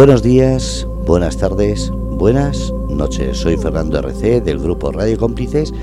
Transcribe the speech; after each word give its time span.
Buenos 0.00 0.22
días, 0.22 0.86
buenas 1.04 1.36
tardes, 1.36 1.90
buenas 1.92 2.72
noches. 2.88 3.36
Soy 3.36 3.58
Fernando 3.58 3.98
RC 3.98 4.40
del 4.40 4.58
grupo 4.58 4.90
Radio 4.92 5.18
Cómplices 5.18 5.74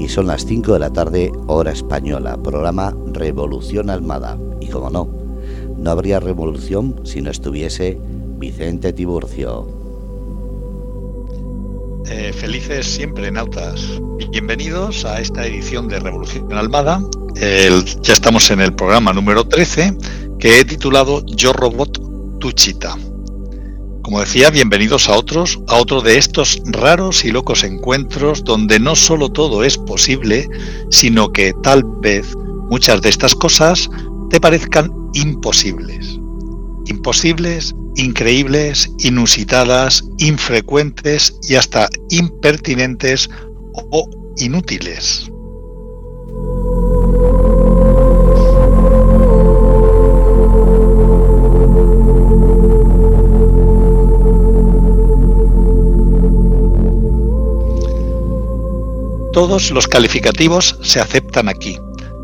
y 0.00 0.08
son 0.08 0.26
las 0.26 0.44
5 0.44 0.72
de 0.72 0.78
la 0.80 0.92
tarde, 0.92 1.30
hora 1.46 1.70
española, 1.70 2.36
programa 2.42 2.96
Revolución 3.12 3.88
Almada. 3.88 4.36
Y 4.60 4.66
como 4.66 4.90
no, 4.90 5.08
no 5.76 5.88
habría 5.88 6.18
revolución 6.18 7.02
si 7.04 7.22
no 7.22 7.30
estuviese 7.30 7.96
Vicente 8.38 8.92
Tiburcio. 8.92 9.68
Eh, 12.10 12.32
felices 12.32 12.88
siempre, 12.88 13.30
nautas. 13.30 14.00
Bienvenidos 14.32 15.04
a 15.04 15.20
esta 15.20 15.46
edición 15.46 15.86
de 15.86 16.00
Revolución 16.00 16.52
Almada. 16.54 17.00
ya 17.36 18.12
estamos 18.12 18.50
en 18.50 18.62
el 18.62 18.74
programa 18.74 19.12
número 19.12 19.44
13 19.44 19.96
que 20.40 20.58
he 20.58 20.64
titulado 20.64 21.24
Yo 21.24 21.52
Robot, 21.52 22.40
tu 22.40 22.50
chita. 22.50 22.96
Como 24.02 24.20
decía, 24.20 24.50
bienvenidos 24.50 25.08
a 25.08 25.16
otros, 25.16 25.60
a 25.68 25.76
otro 25.76 26.00
de 26.00 26.16
estos 26.16 26.60
raros 26.64 27.24
y 27.24 27.30
locos 27.30 27.64
encuentros 27.64 28.42
donde 28.44 28.80
no 28.80 28.96
solo 28.96 29.30
todo 29.30 29.62
es 29.62 29.76
posible, 29.76 30.48
sino 30.90 31.30
que 31.32 31.52
tal 31.62 31.84
vez 31.84 32.34
muchas 32.70 33.02
de 33.02 33.10
estas 33.10 33.34
cosas 33.34 33.90
te 34.30 34.40
parezcan 34.40 34.90
imposibles. 35.12 36.18
Imposibles, 36.86 37.74
increíbles, 37.96 38.90
inusitadas, 38.98 40.04
infrecuentes 40.18 41.36
y 41.48 41.56
hasta 41.56 41.88
impertinentes 42.08 43.28
o 43.90 44.08
inútiles. 44.38 45.30
Todos 59.32 59.70
los 59.70 59.86
calificativos 59.86 60.76
se 60.82 60.98
aceptan 60.98 61.48
aquí, 61.48 61.78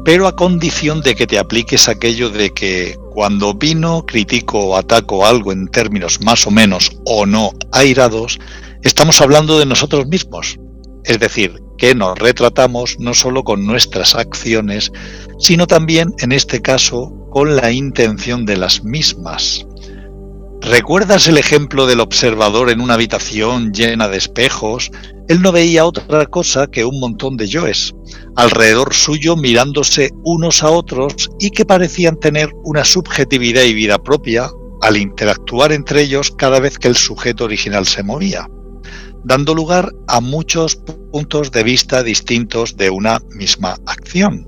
pero 0.04 0.26
a 0.26 0.34
condición 0.34 1.02
de 1.02 1.14
que 1.14 1.28
te 1.28 1.38
apliques 1.38 1.88
aquello 1.88 2.30
de 2.30 2.50
que 2.50 2.98
cuando 3.12 3.54
vino, 3.54 4.04
critico 4.04 4.58
o 4.58 4.76
ataco 4.76 5.24
algo 5.24 5.52
en 5.52 5.68
términos 5.68 6.20
más 6.20 6.48
o 6.48 6.50
menos 6.50 6.90
o 7.04 7.24
no 7.24 7.52
airados, 7.70 8.40
estamos 8.82 9.20
hablando 9.20 9.58
de 9.58 9.66
nosotros 9.66 10.06
mismos. 10.08 10.58
Es 11.04 11.20
decir, 11.20 11.62
que 11.78 11.94
nos 11.94 12.18
retratamos 12.18 12.98
no 12.98 13.14
solo 13.14 13.44
con 13.44 13.64
nuestras 13.64 14.16
acciones, 14.16 14.90
sino 15.38 15.68
también, 15.68 16.12
en 16.18 16.32
este 16.32 16.60
caso, 16.60 17.12
con 17.30 17.54
la 17.54 17.70
intención 17.70 18.46
de 18.46 18.56
las 18.56 18.82
mismas. 18.82 19.64
¿Recuerdas 20.60 21.28
el 21.28 21.38
ejemplo 21.38 21.86
del 21.86 22.00
observador 22.00 22.70
en 22.70 22.80
una 22.80 22.94
habitación 22.94 23.72
llena 23.72 24.08
de 24.08 24.16
espejos? 24.16 24.90
Él 25.28 25.42
no 25.42 25.50
veía 25.50 25.84
otra 25.84 26.26
cosa 26.26 26.68
que 26.68 26.84
un 26.84 27.00
montón 27.00 27.36
de 27.36 27.48
yoes 27.48 27.94
alrededor 28.36 28.94
suyo 28.94 29.34
mirándose 29.34 30.10
unos 30.22 30.62
a 30.62 30.70
otros 30.70 31.30
y 31.40 31.50
que 31.50 31.64
parecían 31.64 32.20
tener 32.20 32.50
una 32.64 32.84
subjetividad 32.84 33.62
y 33.64 33.74
vida 33.74 33.98
propia 33.98 34.48
al 34.82 34.96
interactuar 34.96 35.72
entre 35.72 36.02
ellos 36.02 36.30
cada 36.30 36.60
vez 36.60 36.78
que 36.78 36.88
el 36.88 36.96
sujeto 36.96 37.44
original 37.44 37.86
se 37.86 38.02
movía, 38.02 38.48
dando 39.24 39.54
lugar 39.54 39.92
a 40.06 40.20
muchos 40.20 40.76
puntos 40.76 41.50
de 41.50 41.64
vista 41.64 42.02
distintos 42.02 42.76
de 42.76 42.90
una 42.90 43.20
misma 43.30 43.78
acción. 43.86 44.46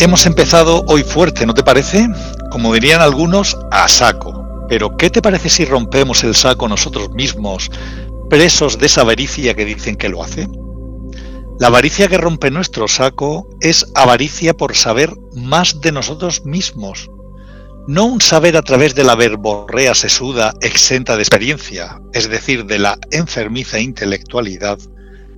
Hemos 0.00 0.26
empezado 0.26 0.84
hoy 0.86 1.02
fuerte, 1.02 1.44
¿no 1.44 1.54
te 1.54 1.64
parece? 1.64 2.08
Como 2.52 2.72
dirían 2.72 3.00
algunos, 3.00 3.58
a 3.72 3.88
saco. 3.88 4.66
Pero 4.68 4.96
¿qué 4.96 5.10
te 5.10 5.20
parece 5.20 5.48
si 5.48 5.64
rompemos 5.64 6.22
el 6.22 6.36
saco 6.36 6.68
nosotros 6.68 7.10
mismos, 7.10 7.68
presos 8.30 8.78
de 8.78 8.86
esa 8.86 9.00
avaricia 9.00 9.54
que 9.54 9.64
dicen 9.64 9.96
que 9.96 10.08
lo 10.08 10.22
hace? 10.22 10.48
La 11.58 11.66
avaricia 11.66 12.06
que 12.06 12.16
rompe 12.16 12.52
nuestro 12.52 12.86
saco 12.86 13.48
es 13.60 13.86
avaricia 13.96 14.56
por 14.56 14.76
saber 14.76 15.12
más 15.34 15.80
de 15.80 15.90
nosotros 15.90 16.44
mismos. 16.44 17.10
No 17.88 18.04
un 18.04 18.20
saber 18.20 18.56
a 18.56 18.62
través 18.62 18.94
de 18.94 19.02
la 19.02 19.16
verborrea 19.16 19.96
sesuda 19.96 20.54
exenta 20.60 21.16
de 21.16 21.22
experiencia, 21.22 22.00
es 22.12 22.28
decir, 22.28 22.66
de 22.66 22.78
la 22.78 22.98
enfermiza 23.10 23.80
intelectualidad, 23.80 24.78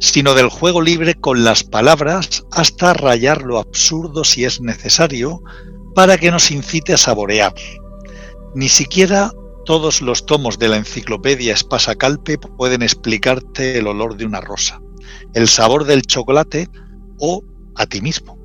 sino 0.01 0.35
del 0.35 0.49
juego 0.49 0.81
libre 0.81 1.15
con 1.15 1.45
las 1.45 1.63
palabras 1.63 2.45
hasta 2.51 2.95
rayar 2.95 3.43
lo 3.43 3.59
absurdo 3.59 4.25
si 4.25 4.45
es 4.45 4.61
necesario 4.61 5.43
para 5.95 6.17
que 6.19 6.31
nos 6.31 6.51
incite 6.51 6.95
a 6.95 6.99
saborear. 6.99 7.55
Ni 8.55 8.69
siquiera 8.69 9.31
todos 9.67 10.01
los 10.01 10.25
tomos 10.25 10.59
de 10.59 10.69
la 10.69 10.79
enciclopedia 10.79 11.53
Espasa 11.53 11.95
Calpe 11.95 12.39
pueden 12.39 12.83
explicarte 12.83 13.79
el 13.79 13.87
olor 13.87 14.17
de 14.17 14.25
una 14.25 14.41
rosa, 14.41 14.81
el 15.35 15.49
sabor 15.49 15.85
del 15.85 16.03
chocolate 16.03 16.69
o 17.19 17.45
a 17.77 17.87
ti 17.87 18.01
mismo. 18.01 18.39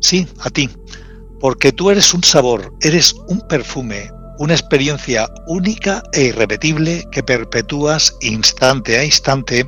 Sí, 0.00 0.28
a 0.40 0.50
ti, 0.50 0.68
porque 1.40 1.72
tú 1.72 1.90
eres 1.90 2.12
un 2.12 2.22
sabor, 2.22 2.72
eres 2.82 3.14
un 3.28 3.40
perfume, 3.48 4.10
una 4.38 4.52
experiencia 4.52 5.28
única 5.46 6.02
e 6.12 6.26
irrepetible 6.26 7.04
que 7.10 7.22
perpetúas 7.22 8.14
instante 8.20 8.98
a 8.98 9.04
instante 9.04 9.66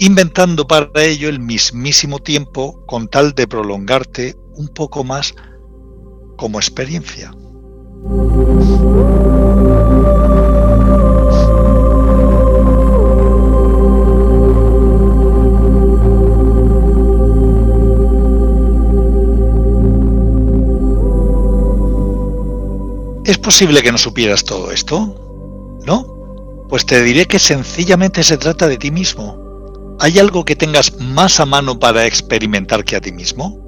inventando 0.00 0.66
para 0.66 1.04
ello 1.04 1.28
el 1.28 1.40
mismísimo 1.40 2.20
tiempo 2.20 2.84
con 2.86 3.08
tal 3.08 3.34
de 3.34 3.46
prolongarte 3.46 4.34
un 4.54 4.68
poco 4.68 5.04
más 5.04 5.34
como 6.38 6.58
experiencia. 6.58 7.30
¿Es 23.26 23.36
posible 23.36 23.82
que 23.82 23.92
no 23.92 23.98
supieras 23.98 24.44
todo 24.44 24.72
esto? 24.72 25.78
¿No? 25.84 26.66
Pues 26.70 26.86
te 26.86 27.02
diré 27.02 27.26
que 27.26 27.38
sencillamente 27.38 28.22
se 28.22 28.38
trata 28.38 28.66
de 28.66 28.78
ti 28.78 28.90
mismo, 28.90 29.49
¿Hay 30.02 30.18
algo 30.18 30.46
que 30.46 30.56
tengas 30.56 30.98
más 30.98 31.40
a 31.40 31.46
mano 31.46 31.78
para 31.78 32.06
experimentar 32.06 32.84
que 32.84 32.96
a 32.96 33.02
ti 33.02 33.12
mismo? 33.12 33.60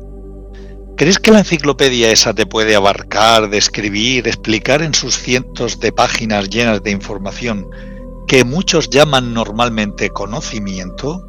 ¿Crees 0.97 1.19
que 1.19 1.31
la 1.31 1.41
enciclopedia 1.41 2.11
esa 2.11 2.33
te 2.33 2.47
puede 2.47 2.75
abarcar, 2.75 3.51
describir, 3.51 4.27
explicar 4.27 4.81
en 4.81 4.95
sus 4.95 5.19
cientos 5.19 5.79
de 5.79 5.93
páginas 5.93 6.49
llenas 6.49 6.83
de 6.83 6.91
información 6.91 7.69
que 8.27 8.45
muchos 8.45 8.89
llaman 8.89 9.35
normalmente 9.35 10.09
conocimiento? 10.09 11.23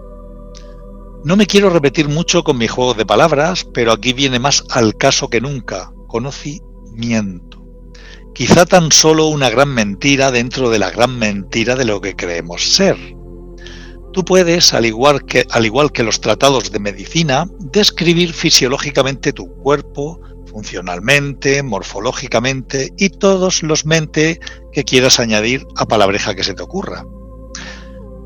No 1.25 1.35
me 1.35 1.47
quiero 1.47 1.69
repetir 1.69 2.07
mucho 2.07 2.45
con 2.45 2.57
mi 2.57 2.69
juego 2.69 2.93
de 2.93 3.05
palabras, 3.05 3.67
pero 3.73 3.91
aquí 3.91 4.13
viene 4.13 4.39
más 4.39 4.63
al 4.69 4.95
caso 4.95 5.29
que 5.29 5.41
nunca, 5.41 5.91
conocimiento. 6.07 7.61
Quizá 8.33 8.65
tan 8.65 8.89
solo 8.93 9.27
una 9.27 9.49
gran 9.49 9.67
mentira 9.67 10.31
dentro 10.31 10.69
de 10.69 10.79
la 10.79 10.91
gran 10.91 11.19
mentira 11.19 11.75
de 11.75 11.83
lo 11.83 11.99
que 11.99 12.15
creemos 12.15 12.69
ser. 12.69 12.95
Tú 14.13 14.23
puedes, 14.23 14.75
al 14.75 14.85
igual, 14.85 15.25
que, 15.25 16.03
los 16.03 16.21
tratados 16.21 16.71
de 16.71 16.79
medicina, 16.79 17.47
describir 17.59 18.31
fisiológicamente 18.31 19.33
tu 19.33 19.47
cuerpo, 19.55 20.21
funcionalmente, 20.45 21.63
morfológicamente 21.63 22.93
y 22.95 23.09
todos 23.09 23.63
los 23.63 23.87
mente 23.87 24.39
que 24.71 24.83
quieras 24.83 25.19
añadir 25.19 25.65
a 25.77 25.87
palabreja 25.87 26.35
que 26.35 26.43
se 26.43 26.53
te 26.53 26.61
ocurra. 26.61 27.03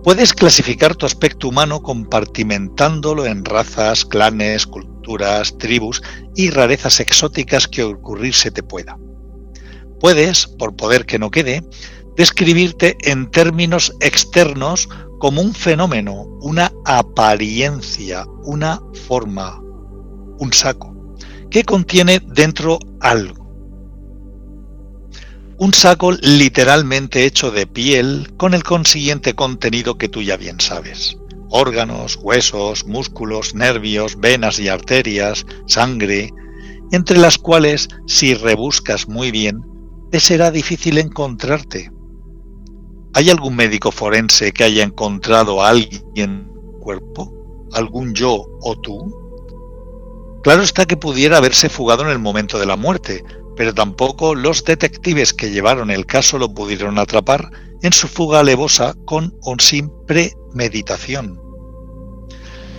Puedes 0.04 0.34
clasificar 0.34 0.94
tu 0.94 1.06
aspecto 1.06 1.48
humano 1.48 1.82
compartimentándolo 1.82 3.26
en 3.26 3.46
razas, 3.46 4.04
clanes, 4.04 4.68
culturas, 4.68 5.58
tribus 5.58 6.02
y 6.36 6.50
rarezas 6.50 7.00
exóticas 7.00 7.66
que 7.70 7.84
ocurrir 7.84 8.34
se 8.34 8.52
te 8.52 8.62
pueda. 8.62 8.98
Puedes, 10.02 10.48
por 10.48 10.76
poder 10.76 11.06
que 11.06 11.18
no 11.18 11.32
quede, 11.32 11.64
describirte 12.18 12.98
en 13.04 13.30
términos 13.30 13.96
externos 14.02 14.90
como 15.20 15.42
un 15.42 15.54
fenómeno, 15.54 16.26
una 16.42 16.72
apariencia, 16.84 18.26
una 18.44 18.82
forma, 19.08 19.62
un 20.40 20.52
saco, 20.52 20.94
que 21.50 21.64
contiene 21.64 22.20
dentro 22.20 22.80
algo. 23.00 23.46
Un 25.60 25.74
saco 25.74 26.12
literalmente 26.12 27.26
hecho 27.26 27.50
de 27.52 27.66
piel 27.66 28.34
con 28.38 28.54
el 28.54 28.64
consiguiente 28.64 29.34
contenido 29.34 29.98
que 29.98 30.10
tú 30.10 30.22
ya 30.22 30.38
bien 30.38 30.60
sabes. 30.60 31.18
Órganos, 31.50 32.20
huesos, 32.22 32.86
músculos, 32.86 33.56
nervios, 33.56 34.20
venas 34.20 34.60
y 34.60 34.68
arterias, 34.68 35.46
sangre, 35.66 36.32
entre 36.92 37.18
las 37.18 37.38
cuales, 37.38 37.88
si 38.06 38.34
rebuscas 38.34 39.08
muy 39.08 39.32
bien, 39.32 39.62
te 40.12 40.20
será 40.20 40.52
difícil 40.52 40.98
encontrarte. 41.00 41.92
¿Hay 43.18 43.32
algún 43.32 43.56
médico 43.56 43.92
forense 43.92 44.54
que 44.54 44.64
haya 44.64 44.84
encontrado 44.84 45.64
a 45.64 45.70
alguien 45.70 46.52
cuerpo? 46.80 47.34
¿Algún 47.74 48.14
yo 48.14 48.46
o 48.62 48.80
tú? 48.80 49.12
Claro 50.44 50.62
está 50.62 50.86
que 50.86 50.98
pudiera 50.98 51.38
haberse 51.38 51.68
fugado 51.68 52.04
en 52.04 52.10
el 52.10 52.20
momento 52.20 52.60
de 52.60 52.68
la 52.68 52.76
muerte, 52.76 53.24
pero 53.56 53.74
tampoco 53.74 54.36
los 54.36 54.64
detectives 54.64 55.34
que 55.34 55.50
llevaron 55.50 55.90
el 55.90 56.06
caso 56.06 56.38
lo 56.38 56.54
pudieron 56.54 57.00
atrapar 57.00 57.50
en 57.82 57.92
su 57.92 58.08
fuga 58.08 58.42
alevosa 58.42 58.94
con 59.06 59.36
o 59.42 59.56
sin 59.58 59.90
premeditación. 60.06 61.42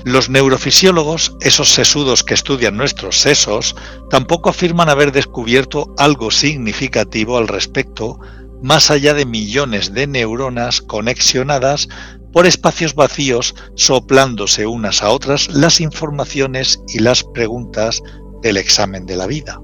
Los 0.04 0.30
neurofisiólogos, 0.30 1.36
esos 1.40 1.68
sesudos 1.70 2.22
que 2.22 2.34
estudian 2.34 2.76
nuestros 2.76 3.18
sesos, 3.18 3.74
tampoco 4.08 4.50
afirman 4.50 4.88
haber 4.88 5.10
descubierto 5.10 5.92
algo 5.98 6.30
significativo 6.30 7.38
al 7.38 7.48
respecto, 7.48 8.20
más 8.62 8.90
allá 8.90 9.14
de 9.14 9.26
millones 9.26 9.92
de 9.94 10.06
neuronas 10.06 10.80
conexionadas 10.82 11.88
por 12.32 12.46
espacios 12.46 12.94
vacíos 12.94 13.54
soplándose 13.74 14.66
unas 14.66 15.02
a 15.02 15.10
otras 15.10 15.48
las 15.48 15.80
informaciones 15.80 16.80
y 16.88 16.98
las 16.98 17.24
preguntas 17.24 18.02
del 18.42 18.56
examen 18.56 19.06
de 19.06 19.16
la 19.16 19.26
vida. 19.26 19.60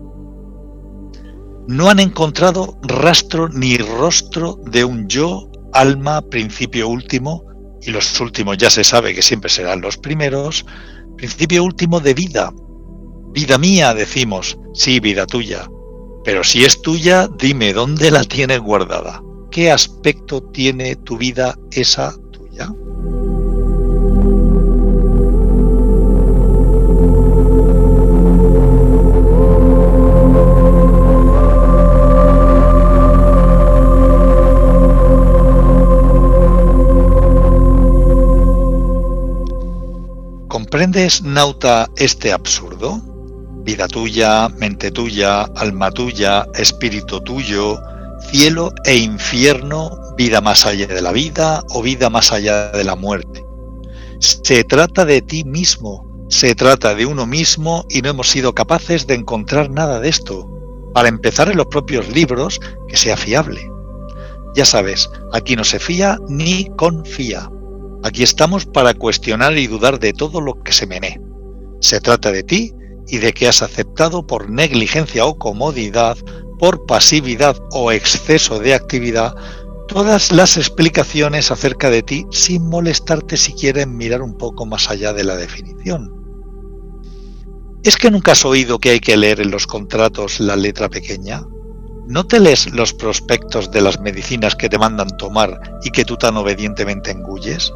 No 1.66 1.88
han 1.88 1.98
encontrado 1.98 2.78
rastro 2.82 3.48
ni 3.48 3.78
rostro 3.78 4.58
de 4.66 4.84
un 4.84 5.08
yo, 5.08 5.50
alma, 5.72 6.20
principio 6.22 6.88
último, 6.88 7.44
y 7.80 7.90
los 7.90 8.20
últimos 8.20 8.58
ya 8.58 8.70
se 8.70 8.84
sabe 8.84 9.14
que 9.14 9.22
siempre 9.22 9.50
serán 9.50 9.80
los 9.80 9.96
primeros, 9.96 10.64
principio 11.16 11.64
último 11.64 12.00
de 12.00 12.14
vida. 12.14 12.52
Vida 13.32 13.58
mía, 13.58 13.94
decimos, 13.94 14.58
sí, 14.74 15.00
vida 15.00 15.26
tuya. 15.26 15.68
Pero 16.24 16.42
si 16.42 16.64
es 16.64 16.80
tuya, 16.80 17.28
dime 17.28 17.74
dónde 17.74 18.10
la 18.10 18.24
tienes 18.24 18.58
guardada. 18.58 19.22
¿Qué 19.50 19.70
aspecto 19.70 20.42
tiene 20.42 20.96
tu 20.96 21.18
vida 21.18 21.56
esa 21.70 22.16
tuya? 22.32 22.72
¿Comprendes, 40.48 41.22
nauta, 41.22 41.90
este 41.96 42.32
absurdo? 42.32 43.13
Vida 43.64 43.88
tuya, 43.88 44.50
mente 44.58 44.90
tuya, 44.90 45.44
alma 45.56 45.90
tuya, 45.90 46.46
espíritu 46.54 47.18
tuyo, 47.22 47.80
cielo 48.30 48.74
e 48.84 48.96
infierno, 48.96 49.90
vida 50.18 50.42
más 50.42 50.66
allá 50.66 50.86
de 50.86 51.00
la 51.00 51.12
vida 51.12 51.62
o 51.70 51.80
vida 51.80 52.10
más 52.10 52.30
allá 52.30 52.70
de 52.72 52.84
la 52.84 52.94
muerte. 52.94 53.42
Se 54.20 54.64
trata 54.64 55.06
de 55.06 55.22
ti 55.22 55.44
mismo, 55.44 56.06
se 56.28 56.54
trata 56.54 56.94
de 56.94 57.06
uno 57.06 57.26
mismo 57.26 57.86
y 57.88 58.02
no 58.02 58.10
hemos 58.10 58.28
sido 58.28 58.54
capaces 58.54 59.06
de 59.06 59.14
encontrar 59.14 59.70
nada 59.70 59.98
de 59.98 60.10
esto. 60.10 60.46
Para 60.92 61.08
empezar 61.08 61.50
en 61.50 61.56
los 61.56 61.66
propios 61.66 62.06
libros, 62.08 62.60
que 62.88 62.98
sea 62.98 63.16
fiable. 63.16 63.66
Ya 64.54 64.66
sabes, 64.66 65.08
aquí 65.32 65.56
no 65.56 65.64
se 65.64 65.78
fía 65.78 66.18
ni 66.28 66.68
confía. 66.76 67.50
Aquí 68.02 68.22
estamos 68.22 68.66
para 68.66 68.92
cuestionar 68.92 69.56
y 69.56 69.66
dudar 69.66 69.98
de 69.98 70.12
todo 70.12 70.42
lo 70.42 70.62
que 70.62 70.72
se 70.72 70.86
menee. 70.86 71.18
Se 71.80 71.98
trata 72.00 72.30
de 72.30 72.42
ti 72.42 72.74
y 73.08 73.18
de 73.18 73.32
que 73.32 73.48
has 73.48 73.62
aceptado 73.62 74.26
por 74.26 74.50
negligencia 74.50 75.26
o 75.26 75.38
comodidad, 75.38 76.16
por 76.58 76.86
pasividad 76.86 77.56
o 77.72 77.92
exceso 77.92 78.58
de 78.58 78.74
actividad, 78.74 79.34
todas 79.88 80.32
las 80.32 80.56
explicaciones 80.56 81.50
acerca 81.50 81.90
de 81.90 82.02
ti 82.02 82.26
sin 82.30 82.68
molestarte 82.68 83.36
si 83.36 83.52
quieren 83.52 83.96
mirar 83.96 84.22
un 84.22 84.36
poco 84.36 84.66
más 84.66 84.90
allá 84.90 85.12
de 85.12 85.24
la 85.24 85.36
definición. 85.36 86.12
¿Es 87.82 87.96
que 87.96 88.10
nunca 88.10 88.32
has 88.32 88.44
oído 88.46 88.78
que 88.78 88.90
hay 88.90 89.00
que 89.00 89.16
leer 89.16 89.40
en 89.40 89.50
los 89.50 89.66
contratos 89.66 90.40
la 90.40 90.56
letra 90.56 90.88
pequeña? 90.88 91.42
¿No 92.06 92.26
te 92.26 92.40
lees 92.40 92.72
los 92.72 92.94
prospectos 92.94 93.70
de 93.70 93.82
las 93.82 94.00
medicinas 94.00 94.56
que 94.56 94.68
te 94.68 94.78
mandan 94.78 95.16
tomar 95.18 95.60
y 95.84 95.90
que 95.90 96.04
tú 96.04 96.16
tan 96.16 96.36
obedientemente 96.36 97.10
engulles? 97.10 97.72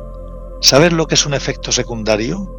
¿Sabes 0.60 0.92
lo 0.92 1.06
que 1.06 1.14
es 1.14 1.26
un 1.26 1.34
efecto 1.34 1.72
secundario? 1.72 2.50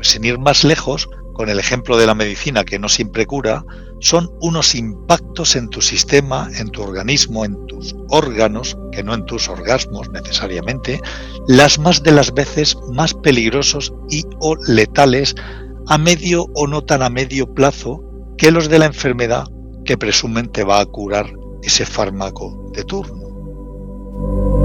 Sin 0.00 0.24
ir 0.24 0.38
más 0.38 0.64
lejos, 0.64 1.08
con 1.34 1.50
el 1.50 1.58
ejemplo 1.58 1.98
de 1.98 2.06
la 2.06 2.14
medicina 2.14 2.64
que 2.64 2.78
no 2.78 2.88
siempre 2.88 3.26
cura, 3.26 3.64
son 4.00 4.30
unos 4.40 4.74
impactos 4.74 5.56
en 5.56 5.68
tu 5.68 5.82
sistema, 5.82 6.48
en 6.58 6.70
tu 6.70 6.82
organismo, 6.82 7.44
en 7.44 7.66
tus 7.66 7.94
órganos, 8.08 8.78
que 8.92 9.02
no 9.02 9.12
en 9.12 9.26
tus 9.26 9.48
orgasmos 9.48 10.08
necesariamente, 10.10 11.00
las 11.46 11.78
más 11.78 12.02
de 12.02 12.12
las 12.12 12.32
veces 12.32 12.76
más 12.92 13.12
peligrosos 13.12 13.92
y 14.08 14.24
o 14.40 14.56
letales 14.66 15.34
a 15.88 15.98
medio 15.98 16.46
o 16.54 16.66
no 16.66 16.82
tan 16.82 17.02
a 17.02 17.10
medio 17.10 17.52
plazo 17.52 18.02
que 18.38 18.50
los 18.50 18.68
de 18.68 18.78
la 18.78 18.86
enfermedad 18.86 19.46
que 19.84 19.98
presumen 19.98 20.48
te 20.48 20.64
va 20.64 20.80
a 20.80 20.86
curar 20.86 21.30
ese 21.62 21.84
fármaco 21.84 22.70
de 22.72 22.84
turno. 22.84 24.63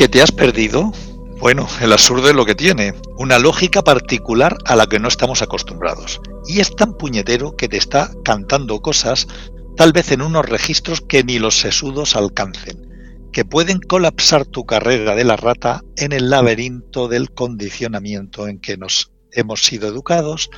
¿Que 0.00 0.08
te 0.08 0.22
has 0.22 0.32
perdido? 0.32 0.94
Bueno, 1.40 1.68
el 1.82 1.92
absurdo 1.92 2.30
es 2.30 2.34
lo 2.34 2.46
que 2.46 2.54
tiene, 2.54 2.94
una 3.18 3.38
lógica 3.38 3.82
particular 3.82 4.56
a 4.64 4.74
la 4.74 4.86
que 4.86 4.98
no 4.98 5.08
estamos 5.08 5.42
acostumbrados. 5.42 6.22
Y 6.46 6.60
es 6.60 6.74
tan 6.74 6.94
puñetero 6.94 7.54
que 7.54 7.68
te 7.68 7.76
está 7.76 8.10
cantando 8.24 8.80
cosas, 8.80 9.28
tal 9.76 9.92
vez 9.92 10.10
en 10.10 10.22
unos 10.22 10.48
registros 10.48 11.02
que 11.02 11.22
ni 11.22 11.38
los 11.38 11.60
sesudos 11.60 12.16
alcancen, 12.16 13.28
que 13.30 13.44
pueden 13.44 13.78
colapsar 13.78 14.46
tu 14.46 14.64
carrera 14.64 15.14
de 15.14 15.24
la 15.24 15.36
rata 15.36 15.82
en 15.98 16.12
el 16.12 16.30
laberinto 16.30 17.06
del 17.06 17.32
condicionamiento 17.32 18.48
en 18.48 18.58
que 18.58 18.78
nos 18.78 19.12
hemos 19.32 19.62
sido 19.66 19.86
educados, 19.86 20.48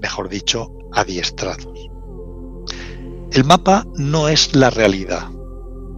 mejor 0.00 0.28
dicho, 0.28 0.78
adiestrados. 0.92 1.88
El 3.32 3.42
mapa 3.42 3.84
no 3.96 4.28
es 4.28 4.54
la 4.54 4.70
realidad, 4.70 5.28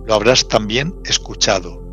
lo 0.06 0.14
habrás 0.14 0.48
también 0.48 0.94
escuchado, 1.04 1.83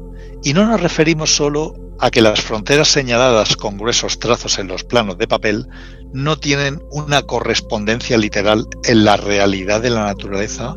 y 0.43 0.53
no 0.53 0.65
nos 0.65 0.81
referimos 0.81 1.35
solo 1.35 1.75
a 1.99 2.09
que 2.09 2.21
las 2.21 2.41
fronteras 2.41 2.87
señaladas 2.87 3.55
con 3.55 3.77
gruesos 3.77 4.17
trazos 4.17 4.57
en 4.57 4.67
los 4.67 4.83
planos 4.83 5.17
de 5.17 5.27
papel 5.27 5.67
no 6.13 6.37
tienen 6.37 6.81
una 6.89 7.21
correspondencia 7.21 8.17
literal 8.17 8.67
en 8.83 9.05
la 9.05 9.17
realidad 9.17 9.81
de 9.81 9.91
la 9.91 10.05
naturaleza 10.05 10.75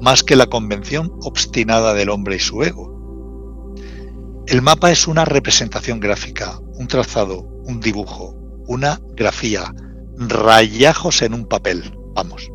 más 0.00 0.22
que 0.22 0.36
la 0.36 0.46
convención 0.46 1.12
obstinada 1.22 1.94
del 1.94 2.10
hombre 2.10 2.36
y 2.36 2.40
su 2.40 2.62
ego. 2.62 2.96
El 4.46 4.62
mapa 4.62 4.90
es 4.90 5.06
una 5.06 5.24
representación 5.24 6.00
gráfica, 6.00 6.58
un 6.74 6.86
trazado, 6.88 7.42
un 7.64 7.80
dibujo, 7.80 8.36
una 8.66 9.00
grafía, 9.14 9.72
rayajos 10.16 11.22
en 11.22 11.34
un 11.34 11.46
papel, 11.46 11.96
vamos. 12.14 12.50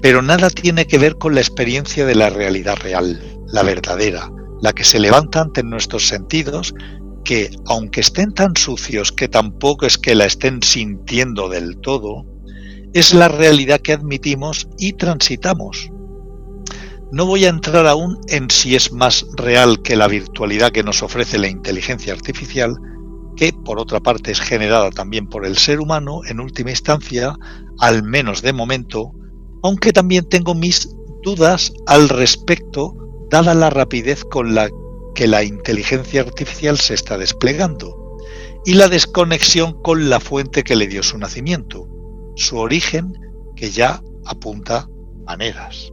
Pero 0.00 0.22
nada 0.22 0.50
tiene 0.50 0.86
que 0.86 0.98
ver 0.98 1.16
con 1.16 1.34
la 1.34 1.40
experiencia 1.40 2.06
de 2.06 2.14
la 2.14 2.30
realidad 2.30 2.76
real, 2.76 3.20
la 3.48 3.62
verdadera, 3.62 4.30
la 4.60 4.72
que 4.72 4.84
se 4.84 4.98
levanta 4.98 5.40
ante 5.40 5.62
nuestros 5.62 6.08
sentidos, 6.08 6.74
que 7.24 7.50
aunque 7.66 8.00
estén 8.00 8.32
tan 8.32 8.56
sucios 8.56 9.12
que 9.12 9.28
tampoco 9.28 9.86
es 9.86 9.98
que 9.98 10.14
la 10.14 10.26
estén 10.26 10.62
sintiendo 10.62 11.48
del 11.48 11.78
todo, 11.78 12.24
es 12.94 13.14
la 13.14 13.28
realidad 13.28 13.80
que 13.80 13.92
admitimos 13.92 14.68
y 14.78 14.94
transitamos. 14.94 15.90
No 17.10 17.26
voy 17.26 17.44
a 17.44 17.50
entrar 17.50 17.86
aún 17.86 18.18
en 18.28 18.50
si 18.50 18.74
es 18.74 18.92
más 18.92 19.26
real 19.34 19.82
que 19.82 19.96
la 19.96 20.08
virtualidad 20.08 20.72
que 20.72 20.82
nos 20.82 21.02
ofrece 21.02 21.38
la 21.38 21.48
inteligencia 21.48 22.12
artificial, 22.12 22.76
que 23.36 23.52
por 23.52 23.78
otra 23.78 24.00
parte 24.00 24.30
es 24.30 24.40
generada 24.40 24.90
también 24.90 25.26
por 25.26 25.46
el 25.46 25.56
ser 25.56 25.80
humano 25.80 26.20
en 26.28 26.40
última 26.40 26.70
instancia, 26.70 27.34
al 27.78 28.02
menos 28.02 28.42
de 28.42 28.52
momento, 28.52 29.12
aunque 29.62 29.92
también 29.92 30.28
tengo 30.28 30.54
mis 30.54 30.88
dudas 31.22 31.72
al 31.86 32.08
respecto 32.08 33.07
dada 33.30 33.54
la 33.54 33.70
rapidez 33.70 34.24
con 34.24 34.54
la 34.54 34.68
que 35.14 35.26
la 35.26 35.42
inteligencia 35.42 36.20
artificial 36.20 36.78
se 36.78 36.94
está 36.94 37.18
desplegando 37.18 38.16
y 38.64 38.74
la 38.74 38.88
desconexión 38.88 39.80
con 39.82 40.08
la 40.08 40.20
fuente 40.20 40.62
que 40.62 40.76
le 40.76 40.86
dio 40.86 41.02
su 41.02 41.18
nacimiento, 41.18 41.88
su 42.36 42.58
origen 42.58 43.12
que 43.56 43.70
ya 43.70 44.02
apunta 44.24 44.88
maneras. 45.26 45.92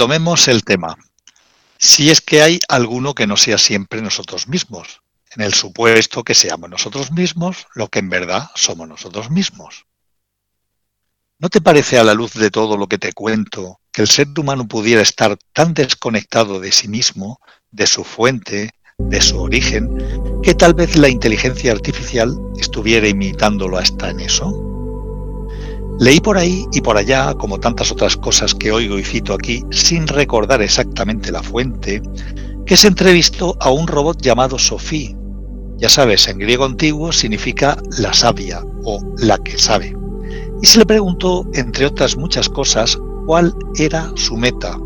Retomemos 0.00 0.48
el 0.48 0.64
tema. 0.64 0.96
Si 1.76 2.08
es 2.08 2.22
que 2.22 2.40
hay 2.40 2.58
alguno 2.70 3.14
que 3.14 3.26
no 3.26 3.36
sea 3.36 3.58
siempre 3.58 4.00
nosotros 4.00 4.48
mismos, 4.48 5.02
en 5.36 5.42
el 5.42 5.52
supuesto 5.52 6.24
que 6.24 6.34
seamos 6.34 6.70
nosotros 6.70 7.12
mismos 7.12 7.66
lo 7.74 7.88
que 7.88 7.98
en 7.98 8.08
verdad 8.08 8.48
somos 8.54 8.88
nosotros 8.88 9.30
mismos. 9.30 9.84
¿No 11.38 11.50
te 11.50 11.60
parece 11.60 11.98
a 11.98 12.04
la 12.04 12.14
luz 12.14 12.32
de 12.32 12.50
todo 12.50 12.78
lo 12.78 12.86
que 12.86 12.96
te 12.96 13.12
cuento 13.12 13.78
que 13.92 14.00
el 14.00 14.08
ser 14.08 14.28
humano 14.38 14.66
pudiera 14.66 15.02
estar 15.02 15.36
tan 15.52 15.74
desconectado 15.74 16.60
de 16.60 16.72
sí 16.72 16.88
mismo, 16.88 17.38
de 17.70 17.86
su 17.86 18.02
fuente, 18.02 18.70
de 18.96 19.20
su 19.20 19.38
origen, 19.38 20.40
que 20.42 20.54
tal 20.54 20.72
vez 20.72 20.96
la 20.96 21.10
inteligencia 21.10 21.72
artificial 21.72 22.38
estuviera 22.58 23.06
imitándolo 23.06 23.76
hasta 23.76 24.08
en 24.08 24.20
eso? 24.20 24.69
Leí 26.00 26.18
por 26.18 26.38
ahí 26.38 26.66
y 26.72 26.80
por 26.80 26.96
allá, 26.96 27.34
como 27.34 27.60
tantas 27.60 27.92
otras 27.92 28.16
cosas 28.16 28.54
que 28.54 28.72
oigo 28.72 28.98
y 28.98 29.04
cito 29.04 29.34
aquí, 29.34 29.62
sin 29.70 30.06
recordar 30.06 30.62
exactamente 30.62 31.30
la 31.30 31.42
fuente, 31.42 32.00
que 32.64 32.78
se 32.78 32.88
entrevistó 32.88 33.54
a 33.60 33.70
un 33.70 33.86
robot 33.86 34.18
llamado 34.22 34.58
Sophie. 34.58 35.14
Ya 35.76 35.90
sabes, 35.90 36.26
en 36.28 36.38
griego 36.38 36.64
antiguo 36.64 37.12
significa 37.12 37.76
la 37.98 38.14
sabia 38.14 38.64
o 38.82 38.98
la 39.18 39.36
que 39.36 39.58
sabe. 39.58 39.94
Y 40.62 40.66
se 40.66 40.78
le 40.78 40.86
preguntó, 40.86 41.46
entre 41.52 41.84
otras 41.84 42.16
muchas 42.16 42.48
cosas, 42.48 42.98
cuál 43.26 43.54
era 43.76 44.10
su 44.14 44.38
meta, 44.38 44.78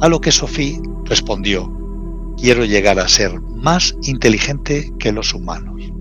a 0.00 0.08
lo 0.08 0.22
que 0.22 0.32
Sophie 0.32 0.80
respondió, 1.04 1.70
quiero 2.38 2.64
llegar 2.64 2.98
a 2.98 3.08
ser 3.08 3.38
más 3.42 3.94
inteligente 4.04 4.90
que 4.98 5.12
los 5.12 5.34
humanos. 5.34 5.91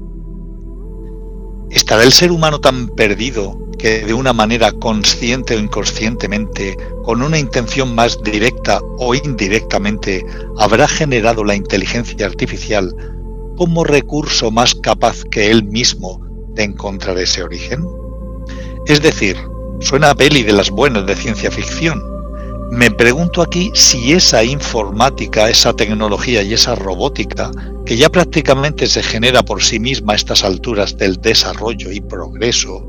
¿Estará 1.72 2.04
el 2.04 2.12
ser 2.12 2.32
humano 2.32 2.60
tan 2.60 2.90
perdido 2.90 3.58
que 3.80 4.06
de 4.06 4.14
una 4.14 4.34
manera 4.34 4.74
consciente 4.74 5.56
o 5.56 5.60
inconscientemente, 5.60 6.78
con 7.04 7.22
una 7.22 7.40
intención 7.40 7.96
más 7.96 8.22
directa 8.22 8.82
o 8.98 9.16
indirectamente, 9.16 10.26
habrá 10.58 10.88
generado 10.88 11.46
la 11.46 11.56
inteligencia 11.56 12.26
artificial 12.26 12.94
como 13.56 13.86
recurso 13.86 14.52
más 14.52 14.76
capaz 14.76 15.24
que 15.24 15.50
él 15.50 15.64
mismo 15.64 16.20
de 16.50 16.64
encontrar 16.64 17.18
ese 17.18 17.42
origen? 17.42 17.88
Es 18.86 19.02
decir, 19.02 19.38
suena 19.80 20.10
a 20.10 20.16
peli 20.16 20.44
de 20.44 20.52
las 20.52 20.70
buenas 20.72 21.06
de 21.06 21.16
ciencia 21.16 21.50
ficción. 21.50 22.04
Me 22.72 22.90
pregunto 22.90 23.42
aquí 23.42 23.70
si 23.74 24.14
esa 24.14 24.46
informática, 24.46 25.50
esa 25.50 25.74
tecnología 25.74 26.42
y 26.42 26.54
esa 26.54 26.74
robótica, 26.74 27.52
que 27.86 27.98
ya 27.98 28.08
prácticamente 28.08 28.88
se 28.88 29.04
genera 29.04 29.44
por 29.44 29.62
sí 29.62 29.78
misma 29.78 30.14
a 30.14 30.16
estas 30.16 30.46
alturas 30.46 30.96
del 30.96 31.18
desarrollo 31.18 31.92
y 31.92 32.00
progreso, 32.00 32.82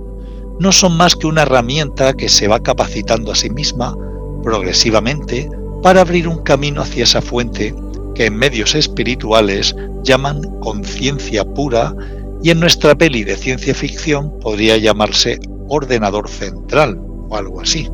no 0.60 0.70
son 0.70 0.96
más 0.96 1.16
que 1.16 1.26
una 1.26 1.42
herramienta 1.42 2.12
que 2.12 2.28
se 2.28 2.46
va 2.46 2.62
capacitando 2.62 3.32
a 3.32 3.34
sí 3.34 3.50
misma 3.50 3.96
progresivamente 4.44 5.50
para 5.82 6.02
abrir 6.02 6.28
un 6.28 6.44
camino 6.44 6.82
hacia 6.82 7.02
esa 7.02 7.20
fuente 7.20 7.74
que 8.14 8.26
en 8.26 8.36
medios 8.36 8.76
espirituales 8.76 9.74
llaman 10.04 10.42
conciencia 10.60 11.44
pura 11.44 11.92
y 12.40 12.50
en 12.50 12.60
nuestra 12.60 12.94
peli 12.94 13.24
de 13.24 13.36
ciencia 13.36 13.74
ficción 13.74 14.38
podría 14.38 14.76
llamarse 14.76 15.40
ordenador 15.68 16.28
central 16.28 17.00
o 17.28 17.36
algo 17.36 17.60
así. 17.60 17.88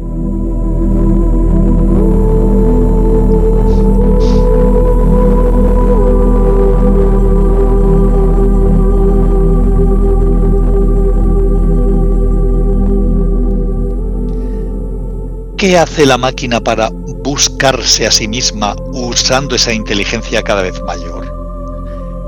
¿Qué 15.59 15.77
hace 15.77 16.07
la 16.07 16.17
máquina 16.17 16.61
para 16.61 16.89
buscarse 16.93 18.07
a 18.07 18.13
sí 18.13 18.29
misma 18.29 18.77
usando 18.93 19.57
esa 19.57 19.73
inteligencia 19.73 20.41
cada 20.45 20.63
vez 20.63 20.81
mayor? 20.83 21.35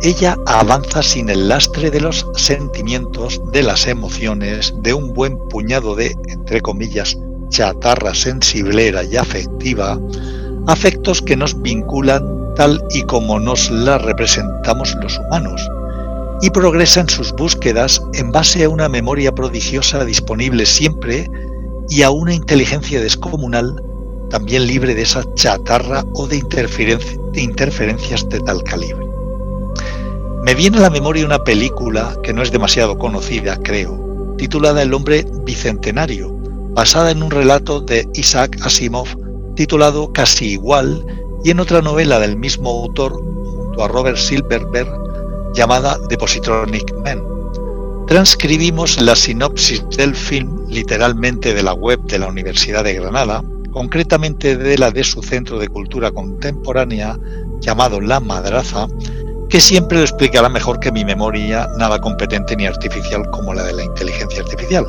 Ella 0.03 0.37
avanza 0.47 1.01
sin 1.01 1.31
el 1.31 1.49
lastre 1.49 1.93
de 1.93 2.01
los 2.01 2.27
sentimientos, 2.35 3.41
de 3.53 3.63
las 3.63 3.87
emociones, 3.87 4.75
de 4.83 4.95
un 4.95 5.15
buen 5.15 5.39
puñado 5.49 5.95
de, 5.95 6.17
entre 6.27 6.61
comillas, 6.61 7.17
chatarra 7.51 8.17
sensiblera 8.17 9.05
y 9.05 9.17
afectiva, 9.17 9.97
afectos 10.67 11.23
que 11.23 11.37
nos 11.37 11.63
vinculan 11.63 12.53
tal 12.57 12.83
y 12.91 13.03
como 13.03 13.39
nos 13.39 13.71
la 13.71 13.99
representamos 13.99 14.97
los 15.01 15.21
humanos, 15.21 15.71
y 16.43 16.51
progresa 16.51 17.03
en 17.03 17.09
sus 17.09 17.31
búsquedas 17.31 18.03
en 18.15 18.33
base 18.33 18.65
a 18.65 18.69
una 18.69 18.89
memoria 18.89 19.33
prodigiosa 19.33 20.05
disponible 20.05 20.67
siempre 20.67 21.31
y 21.91 22.03
a 22.03 22.11
una 22.11 22.33
inteligencia 22.33 23.01
descomunal 23.01 23.83
también 24.31 24.67
libre 24.67 24.95
de 24.95 25.03
esa 25.03 25.25
chatarra 25.35 26.05
o 26.15 26.27
de, 26.27 26.37
interferencias 27.35 28.29
de 28.29 28.41
tal 28.41 28.63
calibre. 28.63 29.05
Me 30.45 30.55
viene 30.55 30.79
a 30.79 30.83
la 30.83 30.91
memoria 30.91 31.27
una 31.27 31.41
película 31.41 32.17
que 32.23 32.33
no 32.33 32.43
es 32.43 32.53
demasiado 32.53 32.97
conocida, 32.97 33.57
creo, 33.57 34.35
titulada 34.39 34.83
El 34.83 34.95
hombre 34.95 35.27
bicentenario, 35.45 36.33
basada 36.75 37.11
en 37.11 37.23
un 37.23 37.31
relato 37.31 37.81
de 37.81 38.09
Isaac 38.15 38.57
Asimov 38.63 39.09
titulado 39.57 40.13
Casi 40.13 40.53
igual 40.53 41.05
y 41.45 41.51
en 41.51 41.61
otra 41.61 41.83
novela 41.83 42.21
del 42.21 42.37
mismo 42.37 42.71
autor 42.71 43.13
junto 43.13 43.83
a 43.83 43.89
Robert 43.89 44.17
Silverberg 44.17 44.89
llamada 45.55 45.99
The 46.09 46.17
Positronic 46.17 46.95
Man 47.05 47.40
Transcribimos 48.11 49.01
la 49.01 49.15
sinopsis 49.15 49.89
del 49.97 50.17
film 50.17 50.67
literalmente 50.69 51.55
de 51.55 51.63
la 51.63 51.75
web 51.75 52.01
de 52.07 52.19
la 52.19 52.27
Universidad 52.27 52.83
de 52.83 52.95
Granada, 52.95 53.45
concretamente 53.71 54.57
de 54.57 54.77
la 54.79 54.91
de 54.91 55.05
su 55.05 55.23
Centro 55.23 55.61
de 55.61 55.69
Cultura 55.69 56.11
Contemporánea 56.11 57.17
llamado 57.61 58.01
La 58.01 58.19
Madraza, 58.19 58.89
que 59.49 59.61
siempre 59.61 59.99
lo 59.99 60.03
explicará 60.03 60.49
mejor 60.49 60.81
que 60.81 60.91
mi 60.91 61.05
memoria 61.05 61.69
nada 61.79 62.01
competente 62.01 62.57
ni 62.57 62.67
artificial 62.67 63.31
como 63.31 63.55
la 63.55 63.63
de 63.63 63.75
la 63.75 63.85
inteligencia 63.85 64.43
artificial. 64.43 64.87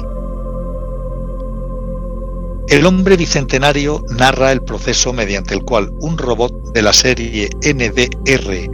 El 2.69 2.87
hombre 2.87 3.17
bicentenario 3.17 4.03
narra 4.17 4.51
el 4.51 4.63
proceso 4.63 5.13
mediante 5.13 5.53
el 5.53 5.61
cual 5.61 5.91
un 5.99 6.17
robot 6.17 6.73
de 6.73 6.81
la 6.81 6.91
serie 6.91 7.51
NDR 7.61 8.67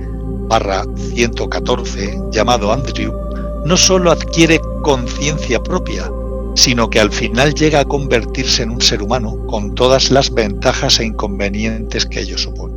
114 0.96 2.18
llamado 2.32 2.72
Andrew 2.72 3.28
no 3.66 3.78
solo 3.78 4.12
adquiere 4.12 4.62
conciencia 4.82 5.62
propia, 5.62 6.10
sino 6.56 6.90
que 6.90 7.00
al 7.00 7.12
final 7.12 7.54
llega 7.54 7.82
a 7.82 7.86
convertirse 7.86 8.64
en 8.64 8.72
un 8.72 8.82
ser 8.82 9.04
humano 9.04 9.46
con 9.48 9.76
todas 9.76 10.10
las 10.10 10.34
ventajas 10.34 11.00
e 11.00 11.06
inconvenientes 11.06 12.06
que 12.06 12.22
ello 12.22 12.38
supone. 12.38 12.74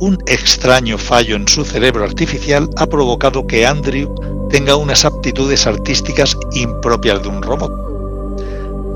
Un 0.00 0.18
extraño 0.26 0.98
fallo 0.98 1.34
en 1.34 1.48
su 1.48 1.64
cerebro 1.64 2.04
artificial 2.04 2.70
ha 2.76 2.86
provocado 2.86 3.46
que 3.46 3.66
Andrew 3.66 4.14
tenga 4.50 4.76
unas 4.76 5.04
aptitudes 5.04 5.66
artísticas 5.66 6.36
impropias 6.52 7.22
de 7.22 7.28
un 7.28 7.42
robot. 7.42 7.72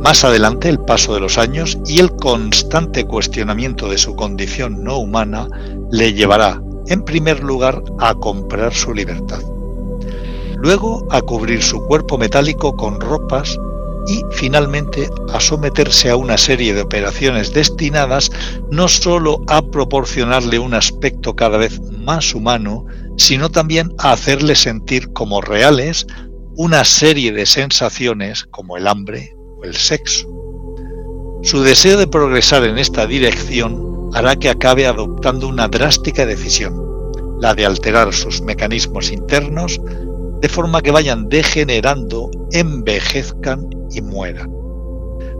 Más 0.01 0.23
adelante 0.23 0.69
el 0.69 0.79
paso 0.79 1.15
de 1.15 1.21
los 1.21 1.39
años 1.39 1.79
y 1.85 1.99
el 1.99 2.13
constante 2.13 3.05
cuestionamiento 3.05 3.89
de 3.89 3.99
su 3.99 4.15
condición 4.15 4.85
no 4.85 4.99
humana 4.99 5.49
le 5.91 6.13
llevará, 6.13 6.63
en 6.87 7.03
primer 7.03 7.43
lugar, 7.43 7.83
a 7.99 8.15
comprar 8.15 8.73
su 8.73 8.95
libertad 8.95 9.43
luego 10.63 11.05
a 11.11 11.21
cubrir 11.21 11.61
su 11.61 11.85
cuerpo 11.87 12.17
metálico 12.17 12.77
con 12.77 13.01
ropas 13.01 13.59
y 14.07 14.23
finalmente 14.31 15.11
a 15.33 15.41
someterse 15.41 16.09
a 16.09 16.17
una 16.17 16.39
serie 16.39 16.73
de 16.73 16.83
operaciones 16.83 17.53
destinadas 17.53 18.31
no 18.71 18.87
sólo 18.87 19.43
a 19.49 19.61
proporcionarle 19.61 20.61
un 20.61 20.75
aspecto 20.75 21.35
cada 21.35 21.59
vez 21.59 21.81
más 21.99 22.33
humano, 22.33 22.85
sino 23.17 23.51
también 23.51 23.93
a 23.99 24.13
hacerle 24.13 24.55
sentir 24.55 25.13
como 25.13 25.41
reales 25.41 26.07
una 26.57 26.85
serie 26.85 27.33
de 27.33 27.45
sensaciones 27.45 28.45
como 28.45 28.77
el 28.77 28.87
hambre 28.87 29.35
o 29.59 29.65
el 29.65 29.75
sexo. 29.75 30.29
Su 31.43 31.63
deseo 31.63 31.97
de 31.97 32.07
progresar 32.07 32.65
en 32.65 32.79
esta 32.79 33.05
dirección 33.09 34.11
hará 34.15 34.37
que 34.37 34.49
acabe 34.49 34.87
adoptando 34.87 35.49
una 35.49 35.67
drástica 35.67 36.25
decisión, 36.25 36.81
la 37.41 37.53
de 37.55 37.67
alterar 37.67 38.13
sus 38.13 38.43
mecanismos 38.43 39.11
internos 39.11 39.81
de 40.43 40.49
forma 40.49 40.83
que 40.83 40.91
vayan 40.91 41.29
degenerando, 41.29 42.29
envejezcan 42.51 43.71
y 43.93 44.01
mueran. 44.01 44.51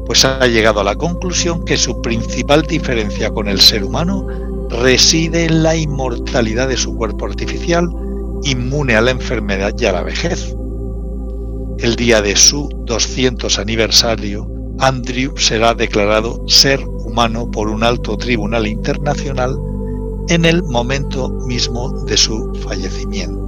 Pues 0.07 0.25
ha 0.25 0.47
llegado 0.47 0.79
a 0.79 0.85
la 0.85 0.95
conclusión 0.95 1.65
que 1.65 1.77
su 1.77 2.01
principal 2.01 2.63
diferencia 2.63 3.31
con 3.31 3.49
el 3.49 3.61
ser 3.61 3.83
humano 3.83 4.29
reside 4.71 5.47
en 5.47 5.65
la 5.65 5.75
inmortalidad 5.75 6.69
de 6.69 6.77
su 6.77 6.97
cuerpo 6.97 7.27
artificial, 7.27 7.89
inmune 8.45 8.95
a 8.95 9.01
la 9.01 9.11
enfermedad 9.11 9.75
y 9.77 9.87
a 9.87 9.93
la 9.93 10.03
vejez. 10.03 10.55
El 11.79 11.97
día 11.97 12.23
de 12.23 12.37
su 12.37 12.69
200 12.87 13.59
aniversario, 13.59 14.49
Andrew 14.79 15.37
será 15.37 15.75
declarado 15.75 16.45
ser 16.47 16.81
humano 16.87 17.51
por 17.51 17.69
un 17.69 17.83
alto 17.83 18.17
tribunal 18.17 18.69
internacional 18.69 19.59
en 20.29 20.45
el 20.45 20.63
momento 20.63 21.29
mismo 21.49 21.91
de 22.05 22.17
su 22.17 22.55
fallecimiento. 22.65 23.42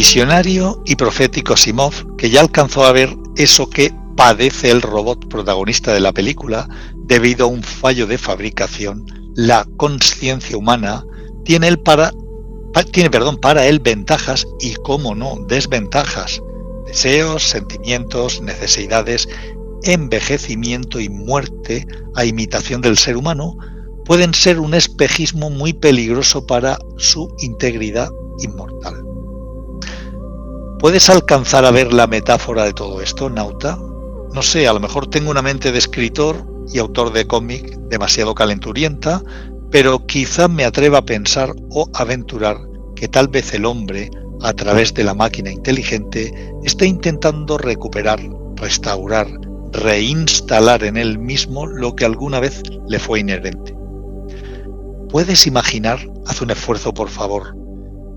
Visionario 0.00 0.82
y 0.86 0.96
profético 0.96 1.58
Simov, 1.58 2.16
que 2.16 2.30
ya 2.30 2.40
alcanzó 2.40 2.86
a 2.86 2.92
ver 2.92 3.14
eso 3.36 3.68
que 3.68 3.92
padece 4.16 4.70
el 4.70 4.80
robot 4.80 5.28
protagonista 5.28 5.92
de 5.92 6.00
la 6.00 6.10
película 6.10 6.66
debido 6.96 7.44
a 7.44 7.48
un 7.48 7.62
fallo 7.62 8.06
de 8.06 8.16
fabricación, 8.16 9.04
la 9.34 9.66
conciencia 9.76 10.56
humana 10.56 11.04
tiene, 11.44 11.76
para, 11.76 12.14
para 13.42 13.66
él 13.66 13.80
ventajas 13.80 14.46
y, 14.58 14.72
cómo 14.76 15.14
no, 15.14 15.36
desventajas 15.46 16.40
deseos, 16.86 17.42
sentimientos, 17.42 18.40
necesidades, 18.40 19.28
envejecimiento 19.82 20.98
y 20.98 21.10
muerte, 21.10 21.86
a 22.14 22.24
imitación 22.24 22.80
del 22.80 22.96
ser 22.96 23.18
humano, 23.18 23.54
pueden 24.06 24.32
ser 24.32 24.60
un 24.60 24.72
espejismo 24.72 25.50
muy 25.50 25.74
peligroso 25.74 26.46
para 26.46 26.78
su 26.96 27.28
integridad 27.40 28.08
inmortal. 28.38 29.09
¿Puedes 30.80 31.10
alcanzar 31.10 31.64
a 31.66 31.70
ver 31.70 31.92
la 31.92 32.06
metáfora 32.06 32.64
de 32.64 32.72
todo 32.72 33.02
esto, 33.02 33.28
Nauta? 33.28 33.78
No 34.34 34.42
sé, 34.42 34.66
a 34.66 34.72
lo 34.72 34.80
mejor 34.80 35.08
tengo 35.08 35.30
una 35.30 35.42
mente 35.42 35.72
de 35.72 35.78
escritor 35.78 36.44
y 36.72 36.78
autor 36.78 37.12
de 37.12 37.26
cómic 37.26 37.76
demasiado 37.90 38.34
calenturienta, 38.34 39.22
pero 39.70 40.06
quizá 40.06 40.48
me 40.48 40.64
atreva 40.64 40.98
a 40.98 41.04
pensar 41.04 41.54
o 41.70 41.88
aventurar 41.94 42.56
que 42.96 43.08
tal 43.08 43.28
vez 43.28 43.52
el 43.52 43.66
hombre 43.66 44.10
a 44.42 44.52
través 44.52 44.94
de 44.94 45.04
la 45.04 45.14
máquina 45.14 45.50
inteligente, 45.50 46.32
está 46.64 46.86
intentando 46.86 47.58
recuperar, 47.58 48.20
restaurar, 48.56 49.28
reinstalar 49.72 50.84
en 50.84 50.96
él 50.96 51.18
mismo 51.18 51.66
lo 51.66 51.94
que 51.94 52.04
alguna 52.04 52.40
vez 52.40 52.62
le 52.88 52.98
fue 52.98 53.20
inherente. 53.20 53.74
¿Puedes 55.10 55.46
imaginar, 55.46 55.98
haz 56.26 56.40
un 56.40 56.50
esfuerzo 56.50 56.94
por 56.94 57.10
favor, 57.10 57.54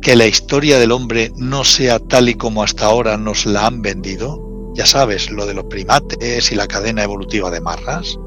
que 0.04 0.16
la 0.18 0.28
historia 0.28 0.78
del 0.80 0.92
hombre 0.92 1.32
no 1.38 1.64
sea 1.64 1.98
tal 1.98 2.28
y 2.28 2.36
como 2.36 2.62
hasta 2.62 2.86
ahora 2.86 3.18
nos 3.18 3.46
la 3.46 3.66
han 3.66 3.82
vendido? 3.82 4.74
Ya 4.76 4.86
sabes, 4.86 5.32
lo 5.32 5.46
de 5.46 5.54
los 5.54 5.66
primates 5.66 6.52
y 6.52 6.56
la 6.56 6.68
cadena 6.68 7.04
evolutiva 7.04 7.50
de 7.50 7.62
marras. 7.62 8.20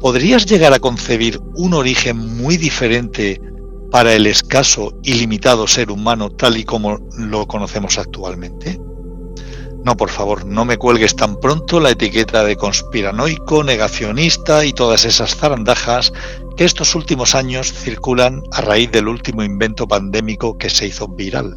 ¿Podrías 0.00 0.46
llegar 0.46 0.72
a 0.72 0.78
concebir 0.78 1.38
un 1.56 1.74
origen 1.74 2.16
muy 2.38 2.56
diferente 2.56 3.40
para 3.90 4.14
el 4.14 4.26
escaso 4.26 4.98
y 5.02 5.14
limitado 5.14 5.66
ser 5.66 5.90
humano 5.90 6.30
tal 6.30 6.56
y 6.56 6.64
como 6.64 6.98
lo 7.18 7.46
conocemos 7.46 7.98
actualmente? 7.98 8.80
No, 9.84 9.94
por 9.94 10.08
favor, 10.08 10.46
no 10.46 10.64
me 10.64 10.78
cuelgues 10.78 11.14
tan 11.14 11.38
pronto 11.38 11.80
la 11.80 11.90
etiqueta 11.90 12.44
de 12.44 12.56
conspiranoico, 12.56 13.62
negacionista 13.62 14.64
y 14.64 14.72
todas 14.72 15.04
esas 15.04 15.36
zarandajas 15.36 16.14
estos 16.58 16.94
últimos 16.94 17.34
años 17.34 17.72
circulan 17.72 18.42
a 18.52 18.60
raíz 18.60 18.90
del 18.92 19.08
último 19.08 19.42
invento 19.42 19.86
pandémico 19.88 20.56
que 20.56 20.70
se 20.70 20.86
hizo 20.86 21.08
viral. 21.08 21.54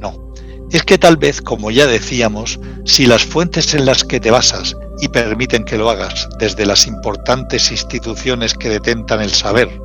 No, 0.00 0.32
es 0.70 0.82
que 0.82 0.98
tal 0.98 1.16
vez, 1.16 1.40
como 1.40 1.70
ya 1.70 1.86
decíamos, 1.86 2.58
si 2.84 3.06
las 3.06 3.24
fuentes 3.24 3.74
en 3.74 3.86
las 3.86 4.04
que 4.04 4.20
te 4.20 4.30
basas 4.30 4.76
y 5.00 5.08
permiten 5.08 5.64
que 5.64 5.78
lo 5.78 5.90
hagas 5.90 6.28
desde 6.38 6.66
las 6.66 6.86
importantes 6.86 7.70
instituciones 7.70 8.54
que 8.54 8.68
detentan 8.68 9.20
el 9.20 9.30
saber, 9.30 9.80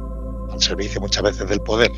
servicio 0.62 1.02
muchas 1.02 1.24
veces 1.24 1.48
del 1.48 1.62
poder. 1.62 1.92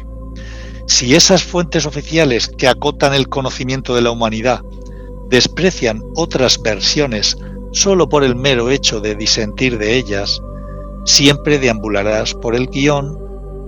Si 0.88 1.16
esas 1.16 1.44
fuentes 1.44 1.86
oficiales 1.86 2.50
que 2.58 2.68
acotan 2.68 3.14
el 3.14 3.30
conocimiento 3.30 3.96
de 3.96 4.02
la 4.02 4.12
humanidad 4.12 4.62
desprecian 5.30 6.02
otras 6.16 6.62
versiones 6.62 7.38
solo 7.72 8.10
por 8.10 8.24
el 8.24 8.36
mero 8.36 8.72
hecho 8.72 9.00
de 9.00 9.16
disentir 9.16 9.78
de 9.78 9.96
ellas, 9.96 10.42
siempre 11.06 11.60
deambularás 11.60 12.34
por 12.34 12.56
el 12.56 12.68
guion, 12.68 13.18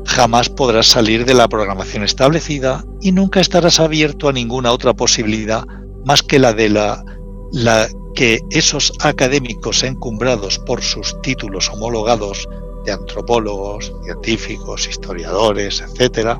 jamás 0.05 0.49
podrás 0.49 0.87
salir 0.87 1.25
de 1.25 1.33
la 1.33 1.47
programación 1.47 2.03
establecida 2.03 2.83
y 3.01 3.11
nunca 3.11 3.39
estarás 3.39 3.79
abierto 3.79 4.29
a 4.29 4.33
ninguna 4.33 4.71
otra 4.71 4.93
posibilidad 4.93 5.63
más 6.05 6.23
que 6.23 6.39
la 6.39 6.53
de 6.53 6.69
la, 6.69 7.03
la 7.51 7.87
que 8.15 8.39
esos 8.49 8.93
académicos 9.01 9.83
encumbrados 9.83 10.59
por 10.59 10.81
sus 10.81 11.19
títulos 11.21 11.69
homologados 11.69 12.47
de 12.85 12.91
antropólogos, 12.91 13.93
científicos, 14.03 14.87
historiadores, 14.87 15.81
etcétera, 15.81 16.39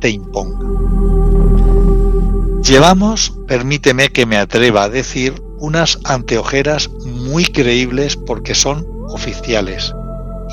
te 0.00 0.10
imponga. 0.10 0.58
Llevamos, 2.62 3.32
permíteme 3.46 4.10
que 4.10 4.26
me 4.26 4.36
atreva 4.36 4.84
a 4.84 4.88
decir, 4.88 5.34
unas 5.58 5.98
anteojeras 6.04 6.90
muy 7.04 7.44
creíbles 7.44 8.16
porque 8.16 8.54
son 8.54 8.86
oficiales, 9.08 9.94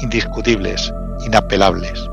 indiscutibles, 0.01 0.93
inapelables. 1.25 2.09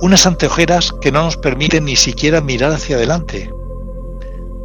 Unas 0.00 0.26
anteojeras 0.26 0.92
que 1.00 1.12
no 1.12 1.24
nos 1.24 1.36
permiten 1.36 1.84
ni 1.84 1.96
siquiera 1.96 2.40
mirar 2.40 2.72
hacia 2.72 2.96
adelante. 2.96 3.50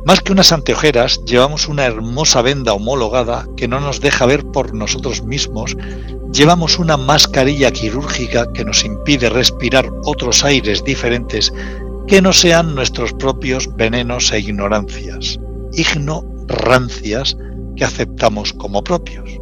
Más 0.06 0.22
que 0.22 0.32
unas 0.32 0.52
anteojeras, 0.52 1.24
llevamos 1.26 1.68
una 1.68 1.86
hermosa 1.86 2.42
venda 2.42 2.74
homologada 2.74 3.48
que 3.58 3.68
no 3.68 3.80
nos 3.80 4.02
deja 4.02 4.26
ver 4.26 4.46
por 4.46 4.74
nosotros 4.74 5.24
mismos 5.24 5.76
Llevamos 6.36 6.80
una 6.80 6.98
mascarilla 6.98 7.72
quirúrgica 7.72 8.52
que 8.52 8.66
nos 8.66 8.84
impide 8.84 9.30
respirar 9.30 9.90
otros 10.04 10.44
aires 10.44 10.84
diferentes 10.84 11.54
que 12.08 12.22
no 12.22 12.34
sean 12.34 12.76
nuestros 12.76 13.14
propios 13.14 13.74
venenos 13.78 14.34
e 14.34 14.40
ignorancias, 14.40 15.40
ignorancias 15.72 17.38
que 17.78 17.86
aceptamos 17.86 18.52
como 18.52 18.84
propios. 18.84 19.40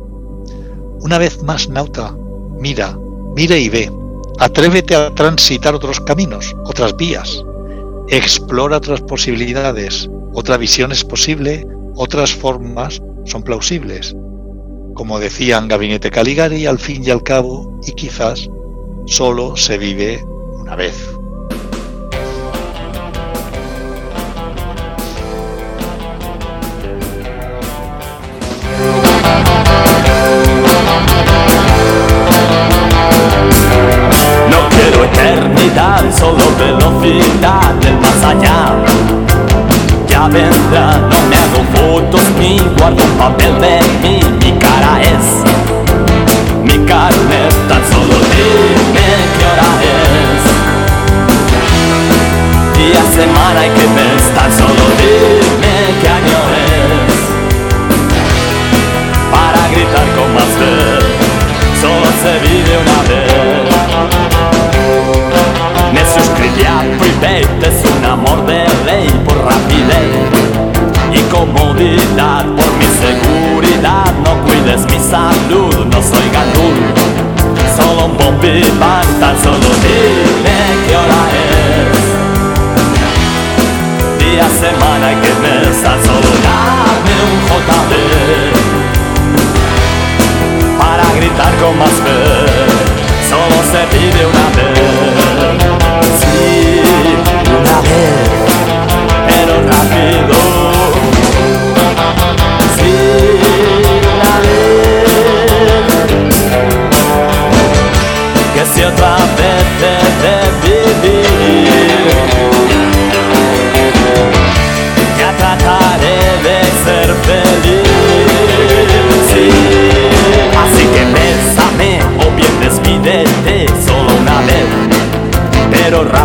Una 1.02 1.18
vez 1.18 1.42
más, 1.42 1.68
Nauta, 1.68 2.16
mira, 2.64 2.98
mira 3.36 3.58
y 3.58 3.68
ve, 3.68 3.92
atrévete 4.40 4.96
a 4.96 5.14
transitar 5.14 5.76
otros 5.76 6.00
caminos, 6.00 6.56
otras 6.64 6.96
vías. 6.96 7.44
explora 8.08 8.78
otras 8.78 9.02
posibilidades, 9.02 10.10
otra 10.34 10.56
visión 10.56 10.94
es 10.94 11.04
posible, 11.04 11.68
otras 11.96 12.34
formas 12.34 13.02
son 13.26 13.44
plausibles. 13.44 14.16
Como 14.94 15.20
decía 15.20 15.58
en 15.58 15.68
Gabinete 15.68 16.10
Caligari, 16.10 16.66
al 16.66 16.80
fin 16.80 17.04
y 17.06 17.10
al 17.10 17.22
cabo, 17.24 17.80
y 17.86 17.92
quizás, 17.92 18.50
solo 19.08 19.58
se 19.58 19.78
vive 19.78 20.24
una 20.58 20.78
vez. 20.78 20.96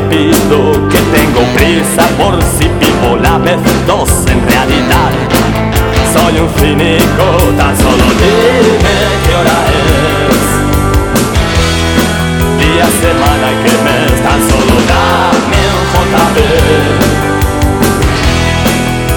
Rápido 0.08 0.88
que 0.88 0.98
tengo 1.16 1.42
prisa 1.54 2.04
por 2.16 2.34
si 2.42 2.66
vivo 2.80 3.16
la 3.20 3.36
vez 3.38 3.58
dos 3.86 4.08
en 4.30 4.40
realidad. 4.48 5.12
Soy 6.12 6.38
un 6.40 6.48
cínico, 6.58 7.26
tan 7.56 7.76
solo 7.76 8.04
dime 8.18 8.96
qué 9.26 9.34
hora 9.34 9.58
es. 9.76 10.38
Día, 12.58 12.86
semana 13.00 13.46
y 13.52 13.54
qué 13.64 13.74
mes, 13.84 14.16
tan 14.22 14.40
solo 14.48 14.74
dame 14.88 15.62
un 15.76 15.84
JB 15.92 16.36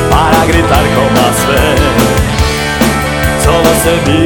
para 0.10 0.40
gritar 0.46 0.86
con 0.96 1.10
más 1.14 1.38
fe. 1.48 1.68
Solo 3.44 3.72
se 3.84 3.94
vive 4.12 4.21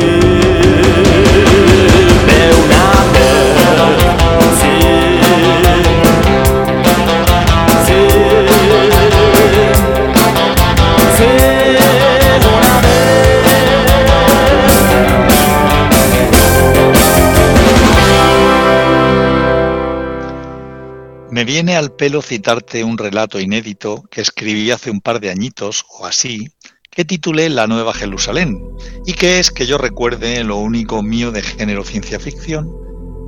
viene 21.56 21.78
al 21.78 21.94
pelo 21.94 22.22
citarte 22.22 22.84
un 22.84 22.98
relato 22.98 23.39
inédito 23.39 24.04
que 24.12 24.20
escribí 24.20 24.72
hace 24.72 24.91
un 24.91 25.00
par 25.00 25.22
de 25.22 25.30
añitos 25.30 25.86
o 25.88 26.06
así, 26.06 26.50
que 26.91 27.06
titulé 27.06 27.48
La 27.50 27.65
Nueva 27.65 27.94
Jerusalén, 27.94 28.62
y 29.06 29.13
que 29.13 29.39
es 29.39 29.52
que 29.52 29.65
yo 29.65 29.78
recuerde 29.78 30.44
lo 30.44 30.58
único 30.58 31.02
mío 31.02 31.32
de 31.32 31.41
género 31.41 31.86
ciencia 31.86 32.20
ficción, 32.20 32.70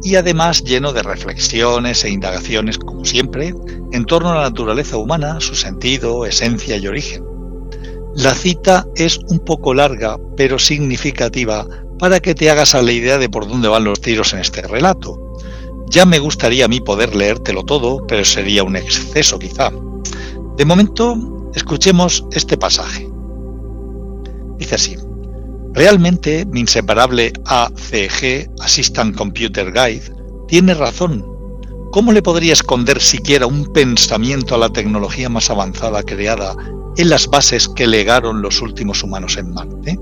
y 0.04 0.16
además 0.16 0.62
lleno 0.66 0.92
de 0.92 1.04
reflexiones 1.04 2.04
e 2.04 2.10
indagaciones, 2.10 2.78
como 2.78 3.06
siempre, 3.06 3.54
en 3.94 4.04
torno 4.04 4.34
a 4.34 4.36
la 4.36 4.50
naturaleza 4.50 4.98
humana, 4.98 5.40
su 5.40 5.56
sentido, 5.56 6.26
esencia 6.26 6.76
y 6.76 6.86
origen. 6.86 7.24
La 8.14 8.34
cita 8.34 8.86
es 8.98 9.20
un 9.30 9.40
poco 9.40 9.74
larga, 9.74 10.18
pero 10.36 10.60
significativa 10.60 11.66
para 11.98 12.20
que 12.20 12.36
te 12.36 12.50
hagas 12.50 12.76
a 12.76 12.82
la 12.82 12.92
idea 12.92 13.20
de 13.20 13.30
por 13.30 13.48
dónde 13.48 13.70
van 13.70 13.86
los 13.86 14.02
tiros 14.02 14.34
en 14.34 14.40
este 14.40 14.64
relato. 14.64 15.27
Ya 15.90 16.06
me 16.06 16.20
gustaría 16.20 16.66
a 16.66 16.68
mí 16.68 16.82
poder 16.82 17.16
leértelo 17.16 17.64
todo, 17.64 18.06
pero 18.08 18.26
sería 18.26 18.64
un 18.64 18.76
exceso 18.76 19.40
quizá. 19.40 19.72
De 20.58 20.66
momento, 20.66 21.50
escuchemos 21.56 22.26
este 22.32 22.58
pasaje. 22.58 23.10
Dice 24.58 24.76
así. 24.76 24.98
Realmente 25.74 26.46
mi 26.46 26.62
inseparable 26.62 27.32
ACG, 27.46 28.50
Assistant 28.62 29.16
Computer 29.16 29.72
Guide, 29.72 30.12
tiene 30.48 30.74
razón. 30.74 31.24
¿Cómo 31.92 32.12
le 32.12 32.22
podría 32.22 32.54
esconder 32.54 33.00
siquiera 33.00 33.46
un 33.46 33.72
pensamiento 33.72 34.56
a 34.56 34.58
la 34.58 34.70
tecnología 34.70 35.30
más 35.30 35.50
avanzada 35.50 36.04
creada 36.04 36.56
en 36.98 37.10
las 37.10 37.28
bases 37.28 37.70
que 37.70 37.88
legaron 37.88 38.42
los 38.42 38.62
últimos 38.62 39.04
humanos 39.04 39.38
en 39.38 39.54
Marte? 39.54 40.00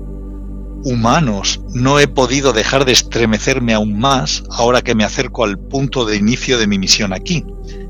Humanos, 0.88 1.60
no 1.74 1.98
he 1.98 2.06
podido 2.06 2.52
dejar 2.52 2.84
de 2.84 2.92
estremecerme 2.92 3.74
aún 3.74 3.98
más 3.98 4.44
ahora 4.52 4.82
que 4.82 4.94
me 4.94 5.02
acerco 5.02 5.42
al 5.42 5.58
punto 5.58 6.04
de 6.04 6.14
inicio 6.14 6.58
de 6.58 6.68
mi 6.68 6.78
misión 6.78 7.12
aquí, 7.12 7.44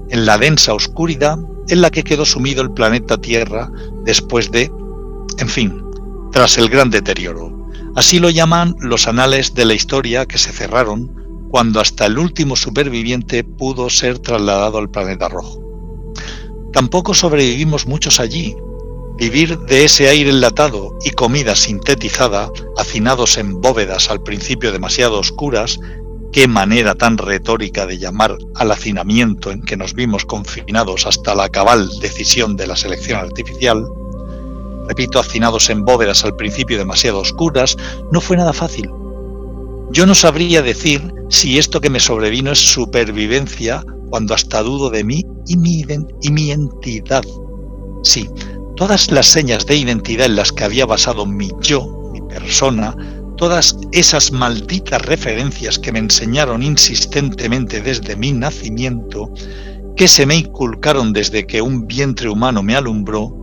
en 0.08 0.24
la 0.24 0.38
densa 0.38 0.72
oscuridad 0.72 1.38
en 1.68 1.82
la 1.82 1.90
que 1.90 2.04
quedó 2.04 2.24
sumido 2.24 2.62
el 2.62 2.70
planeta 2.70 3.18
Tierra 3.18 3.70
después 4.06 4.50
de, 4.50 4.72
en 5.36 5.48
fin, 5.50 5.84
tras 6.32 6.56
el 6.56 6.70
gran 6.70 6.88
deterioro. 6.88 7.68
Así 7.96 8.18
lo 8.18 8.30
llaman 8.30 8.74
los 8.80 9.06
anales 9.06 9.52
de 9.52 9.66
la 9.66 9.74
historia 9.74 10.24
que 10.24 10.38
se 10.38 10.52
cerraron 10.52 11.12
cuando 11.50 11.80
hasta 11.80 12.06
el 12.06 12.16
último 12.18 12.56
superviviente 12.56 13.44
pudo 13.44 13.90
ser 13.90 14.20
trasladado 14.20 14.78
al 14.78 14.88
planeta 14.88 15.28
rojo. 15.28 15.60
Tampoco 16.72 17.12
sobrevivimos 17.12 17.86
muchos 17.86 18.20
allí. 18.20 18.56
Vivir 19.18 19.58
de 19.60 19.84
ese 19.84 20.08
aire 20.08 20.28
enlatado 20.28 20.98
y 21.02 21.10
comida 21.10 21.56
sintetizada, 21.56 22.50
hacinados 22.76 23.38
en 23.38 23.62
bóvedas 23.62 24.10
al 24.10 24.22
principio 24.22 24.72
demasiado 24.72 25.18
oscuras, 25.18 25.80
qué 26.32 26.46
manera 26.46 26.94
tan 26.94 27.16
retórica 27.16 27.86
de 27.86 27.96
llamar 27.96 28.36
al 28.56 28.70
hacinamiento 28.70 29.50
en 29.50 29.62
que 29.62 29.78
nos 29.78 29.94
vimos 29.94 30.26
confinados 30.26 31.06
hasta 31.06 31.34
la 31.34 31.48
cabal 31.48 31.88
decisión 32.02 32.56
de 32.56 32.66
la 32.66 32.76
selección 32.76 33.18
artificial, 33.18 33.86
repito, 34.86 35.18
hacinados 35.18 35.70
en 35.70 35.86
bóvedas 35.86 36.22
al 36.26 36.36
principio 36.36 36.76
demasiado 36.76 37.20
oscuras, 37.20 37.76
no 38.12 38.20
fue 38.20 38.36
nada 38.36 38.52
fácil. 38.52 38.90
Yo 39.92 40.04
no 40.04 40.14
sabría 40.14 40.60
decir 40.60 41.00
si 41.30 41.58
esto 41.58 41.80
que 41.80 41.88
me 41.88 42.00
sobrevino 42.00 42.52
es 42.52 42.58
supervivencia 42.58 43.82
cuando 44.10 44.34
hasta 44.34 44.62
dudo 44.62 44.90
de 44.90 45.04
mí 45.04 45.24
y 45.46 45.56
mi, 45.56 45.84
y 46.20 46.30
mi 46.30 46.50
entidad. 46.50 47.24
Sí, 48.02 48.28
todas 48.76 49.10
las 49.10 49.26
señas 49.26 49.66
de 49.66 49.76
identidad 49.76 50.26
en 50.26 50.36
las 50.36 50.52
que 50.52 50.64
había 50.64 50.86
basado 50.86 51.24
mi 51.24 51.50
yo, 51.60 52.10
mi 52.12 52.20
persona, 52.20 52.94
todas 53.36 53.76
esas 53.92 54.32
malditas 54.32 55.02
referencias 55.02 55.78
que 55.78 55.92
me 55.92 55.98
enseñaron 55.98 56.62
insistentemente 56.62 57.80
desde 57.80 58.16
mi 58.16 58.32
nacimiento, 58.32 59.30
que 59.96 60.08
se 60.08 60.26
me 60.26 60.36
inculcaron 60.36 61.12
desde 61.12 61.46
que 61.46 61.62
un 61.62 61.86
vientre 61.86 62.28
humano 62.28 62.62
me 62.62 62.76
alumbró, 62.76 63.34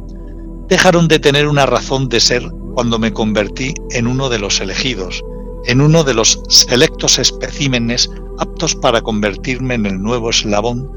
dejaron 0.70 1.08
de 1.08 1.20
tener 1.20 1.48
una 1.48 1.66
razón 1.66 2.10
de 2.10 2.20
ser 2.20 2.48
cuando 2.76 3.00
me 3.00 3.12
convertí 3.12 3.74
en 3.92 4.08
uno 4.08 4.30
de 4.30 4.40
los 4.40 4.62
elegidos, 4.62 5.24
en 5.66 5.82
uno 5.82 6.04
de 6.04 6.14
los 6.14 6.40
selectos 6.50 7.18
especímenes 7.18 8.10
aptos 8.38 8.76
para 8.76 9.02
convertirme 9.02 9.76
en 9.76 9.86
el 9.88 10.02
nuevo 10.02 10.30
eslabón 10.30 10.90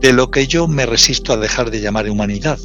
de 0.00 0.12
lo 0.12 0.30
que 0.30 0.46
yo 0.46 0.66
me 0.66 0.86
resisto 0.86 1.32
a 1.32 1.36
dejar 1.36 1.70
de 1.70 1.80
llamar 1.80 2.08
humanidad, 2.08 2.58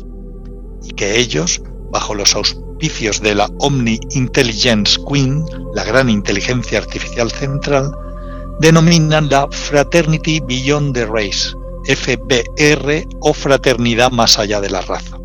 y 0.83 0.91
que 0.91 1.19
ellos, 1.19 1.61
bajo 1.91 2.15
los 2.15 2.35
auspicios 2.35 3.21
de 3.21 3.35
la 3.35 3.49
Omni 3.59 3.99
Intelligence 4.11 4.99
Queen, 5.09 5.43
la 5.73 5.83
gran 5.83 6.09
inteligencia 6.09 6.79
artificial 6.79 7.31
central, 7.31 7.91
denominan 8.59 9.29
la 9.29 9.47
Fraternity 9.51 10.39
Beyond 10.39 10.93
the 10.93 11.05
Race, 11.05 11.55
FBR 11.85 13.07
o 13.21 13.33
Fraternidad 13.33 14.11
más 14.11 14.39
allá 14.39 14.61
de 14.61 14.69
la 14.69 14.81
raza. 14.81 15.17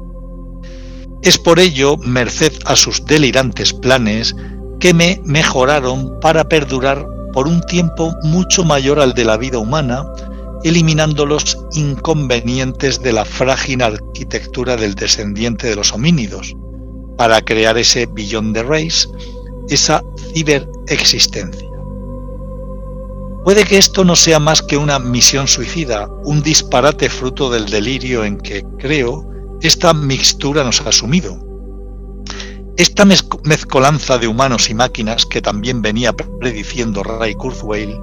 Es 1.23 1.39
por 1.39 1.61
ello, 1.61 1.97
merced 1.99 2.53
a 2.65 2.75
sus 2.75 3.05
delirantes 3.05 3.73
planes, 3.73 4.35
que 4.81 4.93
me 4.93 5.21
mejoraron 5.25 6.19
para 6.21 6.49
perdurar 6.49 7.07
por 7.33 7.47
un 7.47 7.61
tiempo 7.63 8.13
mucho 8.25 8.65
mayor 8.65 8.99
al 8.99 9.15
de 9.15 9.25
la 9.25 9.37
vida 9.37 9.59
humana, 9.59 10.05
eliminando 10.65 11.27
los 11.27 11.59
inconvenientes 11.73 13.03
de 13.03 13.13
la 13.13 13.25
frágil 13.25 13.83
arquitectura 13.83 14.77
del 14.77 14.95
descendiente 14.95 15.69
de 15.69 15.77
los 15.77 15.93
homínidos, 15.93 16.55
para 17.17 17.41
crear 17.41 17.77
ese 17.79 18.07
billón 18.07 18.53
de 18.53 18.63
race, 18.63 19.09
esa 19.69 20.03
ciberexistencia. 20.33 21.69
Puede 23.45 23.65
que 23.65 23.79
esto 23.79 24.05
no 24.05 24.15
sea 24.15 24.39
más 24.39 24.63
que 24.63 24.77
una 24.77 24.99
misión 25.01 25.49
suicida, 25.49 26.09
un 26.25 26.43
disparate 26.43 27.09
fruto 27.09 27.51
del 27.51 27.67
delirio 27.67 28.25
en 28.25 28.39
que, 28.39 28.65
creo, 28.79 29.29
esta 29.61 29.93
mixtura 29.93 30.63
nos 30.63 30.81
ha 30.81 30.91
asumido. 30.91 31.39
Esta 32.77 33.05
mezcolanza 33.05 34.19
de 34.19 34.29
humanos 34.29 34.71
y 34.71 34.75
máquinas 34.75 35.27
que 35.27 35.43
también 35.43 35.83
venía 35.83 36.13
prediciendo 36.13 37.03
Ray 37.03 37.35
Kurzweil, 37.35 37.99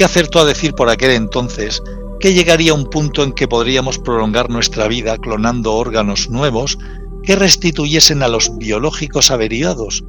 que 0.00 0.04
acertó 0.04 0.38
a 0.40 0.46
decir 0.46 0.72
por 0.72 0.88
aquel 0.88 1.10
entonces 1.10 1.82
que 2.20 2.32
llegaría 2.32 2.72
un 2.72 2.88
punto 2.88 3.22
en 3.22 3.34
que 3.34 3.46
podríamos 3.46 3.98
prolongar 3.98 4.48
nuestra 4.48 4.88
vida 4.88 5.18
clonando 5.18 5.74
órganos 5.74 6.30
nuevos 6.30 6.78
que 7.22 7.36
restituyesen 7.36 8.22
a 8.22 8.28
los 8.28 8.56
biológicos 8.56 9.30
averiados 9.30 10.02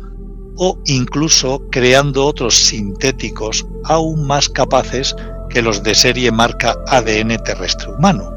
o 0.56 0.80
incluso 0.86 1.62
creando 1.70 2.26
otros 2.26 2.56
sintéticos 2.56 3.68
aún 3.84 4.26
más 4.26 4.48
capaces 4.48 5.14
que 5.50 5.62
los 5.62 5.84
de 5.84 5.94
serie 5.94 6.32
marca 6.32 6.78
ADN 6.88 7.44
terrestre 7.44 7.92
humano. 7.92 8.32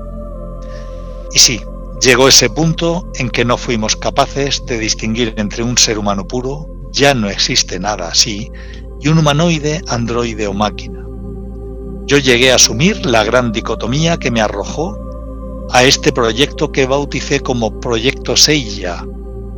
Y 1.33 1.39
sí, 1.39 1.61
llegó 2.03 2.27
ese 2.27 2.51
punto 2.51 3.09
en 3.15 3.31
que 3.31 3.45
no 3.45 3.59
fuimos 3.59 3.95
capaces 3.95 4.61
de 4.67 4.81
distinguir 4.81 5.35
entre 5.37 5.63
un 5.63 5.79
ser 5.79 6.01
humano 6.01 6.27
puro, 6.27 6.69
ya 6.91 7.15
no 7.15 7.31
existe 7.31 7.79
nada 7.79 8.09
así, 8.09 8.51
y 9.01 9.07
un 9.07 9.19
humanoide, 9.19 9.83
androide 9.87 10.49
o 10.49 10.53
máquina. 10.53 11.04
Yo 12.07 12.19
llegué 12.19 12.53
a 12.53 12.57
asumir 12.57 13.07
la 13.07 13.25
gran 13.25 13.51
dicotomía 13.51 14.19
que 14.19 14.31
me 14.31 14.43
arrojó 14.43 14.99
a 15.71 15.85
este 15.85 16.13
proyecto 16.13 16.71
que 16.71 16.87
bauticé 16.87 17.41
como 17.41 17.81
Proyecto 17.81 18.37
Seiya, 18.37 19.07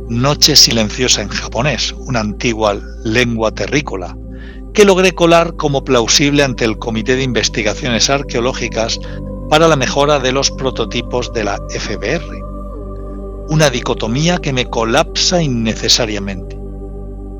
Noche 0.07 0.55
Silenciosa 0.55 1.21
en 1.21 1.27
japonés, 1.27 1.93
una 1.97 2.21
antigua 2.21 2.79
lengua 3.03 3.51
terrícola, 3.51 4.17
que 4.73 4.85
logré 4.85 5.13
colar 5.13 5.57
como 5.57 5.83
plausible 5.83 6.43
ante 6.43 6.63
el 6.63 6.79
Comité 6.79 7.17
de 7.17 7.23
Investigaciones 7.23 8.09
Arqueológicas 8.09 8.97
para 9.49 9.67
la 9.67 9.75
mejora 9.75 10.19
de 10.19 10.31
los 10.31 10.49
prototipos 10.51 11.33
de 11.33 11.43
la 11.43 11.59
FBR. 11.69 12.41
Una 13.49 13.69
dicotomía 13.69 14.37
que 14.37 14.53
me 14.53 14.69
colapsa 14.69 15.41
innecesariamente. 15.41 16.57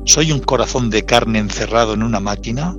¿Soy 0.04 0.32
un 0.32 0.40
corazón 0.40 0.90
de 0.90 1.06
carne 1.06 1.38
encerrado 1.38 1.94
en 1.94 2.02
una 2.02 2.20
máquina? 2.20 2.76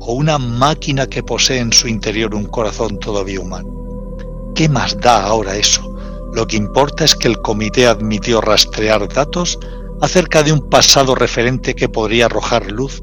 ¿O 0.00 0.14
una 0.14 0.38
máquina 0.38 1.06
que 1.06 1.22
posee 1.22 1.58
en 1.58 1.72
su 1.72 1.86
interior 1.86 2.34
un 2.34 2.46
corazón 2.46 2.98
todavía 2.98 3.40
humano? 3.40 4.16
¿Qué 4.54 4.68
más 4.68 4.98
da 4.98 5.24
ahora 5.24 5.56
eso? 5.56 5.94
Lo 6.32 6.46
que 6.46 6.56
importa 6.56 7.04
es 7.04 7.14
que 7.14 7.28
el 7.28 7.40
comité 7.42 7.86
admitió 7.86 8.40
rastrear 8.40 9.08
datos 9.12 9.58
acerca 10.00 10.42
de 10.42 10.52
un 10.52 10.70
pasado 10.70 11.14
referente 11.14 11.74
que 11.74 11.88
podría 11.88 12.26
arrojar 12.26 12.70
luz 12.70 13.02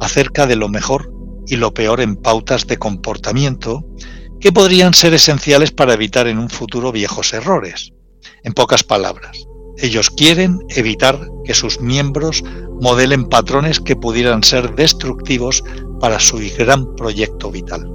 acerca 0.00 0.46
de 0.46 0.56
lo 0.56 0.68
mejor 0.68 1.10
y 1.46 1.56
lo 1.56 1.72
peor 1.72 2.00
en 2.00 2.16
pautas 2.16 2.66
de 2.66 2.78
comportamiento 2.78 3.84
que 4.40 4.52
podrían 4.52 4.92
ser 4.92 5.14
esenciales 5.14 5.70
para 5.70 5.94
evitar 5.94 6.26
en 6.26 6.38
un 6.38 6.50
futuro 6.50 6.92
viejos 6.92 7.32
errores. 7.32 7.92
En 8.42 8.52
pocas 8.52 8.82
palabras, 8.82 9.46
ellos 9.78 10.10
quieren 10.10 10.60
evitar 10.70 11.18
que 11.44 11.54
sus 11.54 11.80
miembros 11.80 12.42
modelen 12.80 13.26
patrones 13.26 13.80
que 13.80 13.96
pudieran 13.96 14.42
ser 14.42 14.74
destructivos 14.74 15.62
para 16.00 16.20
su 16.20 16.38
gran 16.58 16.94
proyecto 16.96 17.50
vital. 17.50 17.90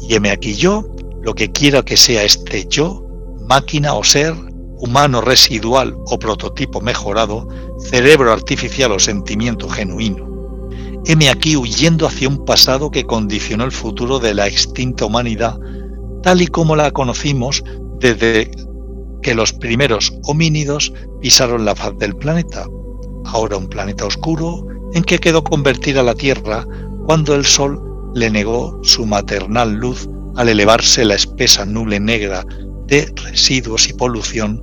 Y 0.00 0.14
heme 0.14 0.30
aquí 0.30 0.54
yo, 0.54 0.86
lo 1.22 1.34
que 1.34 1.50
quiera 1.50 1.82
que 1.82 1.96
sea 1.96 2.24
este 2.24 2.66
yo, 2.68 3.04
máquina 3.48 3.94
o 3.94 4.04
ser, 4.04 4.34
humano 4.78 5.20
residual 5.20 5.96
o 6.06 6.18
prototipo 6.18 6.80
mejorado, 6.80 7.48
cerebro 7.80 8.32
artificial 8.32 8.92
o 8.92 8.98
sentimiento 8.98 9.68
genuino. 9.68 10.34
Heme 11.06 11.28
aquí 11.28 11.56
huyendo 11.56 12.06
hacia 12.06 12.28
un 12.28 12.44
pasado 12.44 12.90
que 12.90 13.04
condicionó 13.04 13.64
el 13.64 13.72
futuro 13.72 14.18
de 14.18 14.34
la 14.34 14.46
extinta 14.46 15.04
humanidad, 15.04 15.58
tal 16.22 16.42
y 16.42 16.46
como 16.46 16.76
la 16.76 16.90
conocimos 16.90 17.62
desde 17.98 18.50
que 19.24 19.34
los 19.34 19.54
primeros 19.54 20.12
homínidos 20.24 20.92
pisaron 21.20 21.64
la 21.64 21.74
faz 21.74 21.96
del 21.98 22.14
planeta. 22.14 22.68
Ahora 23.24 23.56
un 23.56 23.68
planeta 23.68 24.04
oscuro 24.04 24.66
en 24.92 25.02
que 25.02 25.18
quedó 25.18 25.42
convertida 25.42 26.02
la 26.02 26.14
Tierra 26.14 26.66
cuando 27.06 27.34
el 27.34 27.44
Sol 27.44 27.80
le 28.14 28.30
negó 28.30 28.78
su 28.84 29.06
maternal 29.06 29.72
luz 29.72 30.08
al 30.36 30.50
elevarse 30.50 31.04
la 31.06 31.14
espesa 31.14 31.64
nube 31.64 31.98
negra 31.98 32.44
de 32.86 33.10
residuos 33.24 33.88
y 33.88 33.94
polución 33.94 34.62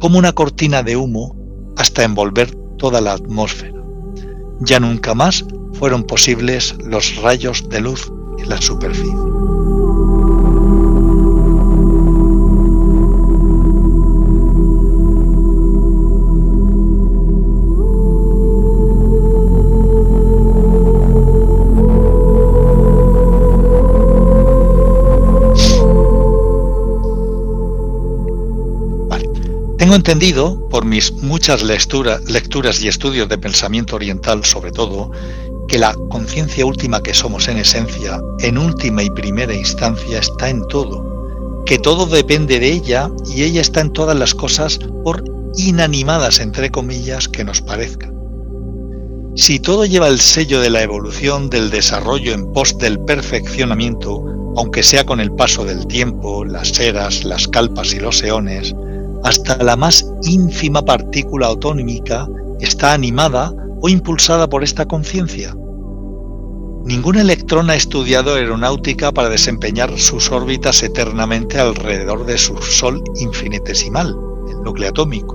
como 0.00 0.18
una 0.18 0.32
cortina 0.32 0.82
de 0.82 0.96
humo 0.96 1.34
hasta 1.78 2.04
envolver 2.04 2.54
toda 2.76 3.00
la 3.00 3.14
atmósfera. 3.14 3.82
Ya 4.60 4.78
nunca 4.80 5.14
más 5.14 5.46
fueron 5.72 6.04
posibles 6.04 6.76
los 6.84 7.16
rayos 7.22 7.66
de 7.70 7.80
luz 7.80 8.12
en 8.38 8.50
la 8.50 8.60
superficie. 8.60 9.63
Entendido, 29.94 30.68
por 30.70 30.84
mis 30.84 31.12
muchas 31.12 31.62
lecturas 31.62 32.82
y 32.82 32.88
estudios 32.88 33.28
de 33.28 33.38
pensamiento 33.38 33.94
oriental 33.94 34.44
sobre 34.44 34.72
todo, 34.72 35.12
que 35.68 35.78
la 35.78 35.94
conciencia 36.10 36.66
última 36.66 37.00
que 37.00 37.14
somos 37.14 37.46
en 37.46 37.58
esencia, 37.58 38.20
en 38.40 38.58
última 38.58 39.04
y 39.04 39.10
primera 39.10 39.54
instancia, 39.54 40.18
está 40.18 40.50
en 40.50 40.66
todo, 40.66 41.62
que 41.64 41.78
todo 41.78 42.06
depende 42.06 42.58
de 42.58 42.72
ella 42.72 43.08
y 43.24 43.44
ella 43.44 43.60
está 43.60 43.82
en 43.82 43.92
todas 43.92 44.18
las 44.18 44.34
cosas 44.34 44.80
por 45.04 45.22
inanimadas, 45.56 46.40
entre 46.40 46.72
comillas, 46.72 47.28
que 47.28 47.44
nos 47.44 47.62
parezcan. 47.62 48.12
Si 49.36 49.60
todo 49.60 49.86
lleva 49.86 50.08
el 50.08 50.18
sello 50.18 50.60
de 50.60 50.70
la 50.70 50.82
evolución, 50.82 51.48
del 51.50 51.70
desarrollo 51.70 52.34
en 52.34 52.52
pos 52.52 52.76
del 52.78 52.98
perfeccionamiento, 52.98 54.24
aunque 54.56 54.82
sea 54.82 55.06
con 55.06 55.20
el 55.20 55.30
paso 55.30 55.64
del 55.64 55.86
tiempo, 55.86 56.44
las 56.44 56.80
eras, 56.80 57.22
las 57.22 57.46
calpas 57.46 57.94
y 57.94 58.00
los 58.00 58.20
eones, 58.24 58.74
hasta 59.24 59.56
la 59.64 59.74
más 59.74 60.06
ínfima 60.22 60.84
partícula 60.84 61.46
autónmica 61.46 62.28
está 62.60 62.92
animada 62.92 63.52
o 63.80 63.88
impulsada 63.88 64.48
por 64.48 64.62
esta 64.62 64.86
conciencia. 64.86 65.56
Ningún 66.84 67.16
electrón 67.16 67.70
ha 67.70 67.74
estudiado 67.74 68.34
aeronáutica 68.34 69.10
para 69.10 69.30
desempeñar 69.30 69.98
sus 69.98 70.30
órbitas 70.30 70.82
eternamente 70.82 71.58
alrededor 71.58 72.26
de 72.26 72.36
su 72.36 72.58
Sol 72.58 73.02
infinitesimal, 73.16 74.14
el 74.50 74.62
núcleo 74.62 74.90
atómico. 74.90 75.34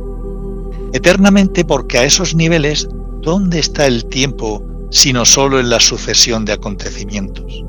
Eternamente 0.94 1.66
porque 1.66 1.98
a 1.98 2.04
esos 2.04 2.36
niveles, 2.36 2.88
¿dónde 3.22 3.58
está 3.58 3.88
el 3.88 4.06
tiempo 4.06 4.64
sino 4.92 5.26
solo 5.26 5.60
en 5.60 5.70
la 5.70 5.80
sucesión 5.80 6.46
de 6.46 6.54
acontecimientos? 6.54 7.64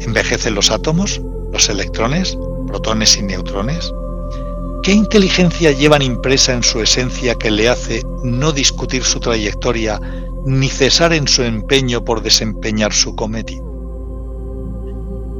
¿Envejecen 0.00 0.54
los 0.54 0.70
átomos, 0.70 1.20
los 1.52 1.68
electrones, 1.68 2.38
protones 2.66 3.18
y 3.18 3.22
neutrones? 3.22 3.92
¿Qué 4.82 4.90
inteligencia 4.90 5.70
llevan 5.70 6.02
impresa 6.02 6.52
en 6.52 6.64
su 6.64 6.80
esencia 6.80 7.36
que 7.36 7.52
le 7.52 7.68
hace 7.68 8.02
no 8.24 8.50
discutir 8.50 9.04
su 9.04 9.20
trayectoria 9.20 10.00
ni 10.44 10.68
cesar 10.68 11.12
en 11.12 11.28
su 11.28 11.44
empeño 11.44 12.04
por 12.04 12.20
desempeñar 12.20 12.92
su 12.92 13.14
cometido? 13.14 13.64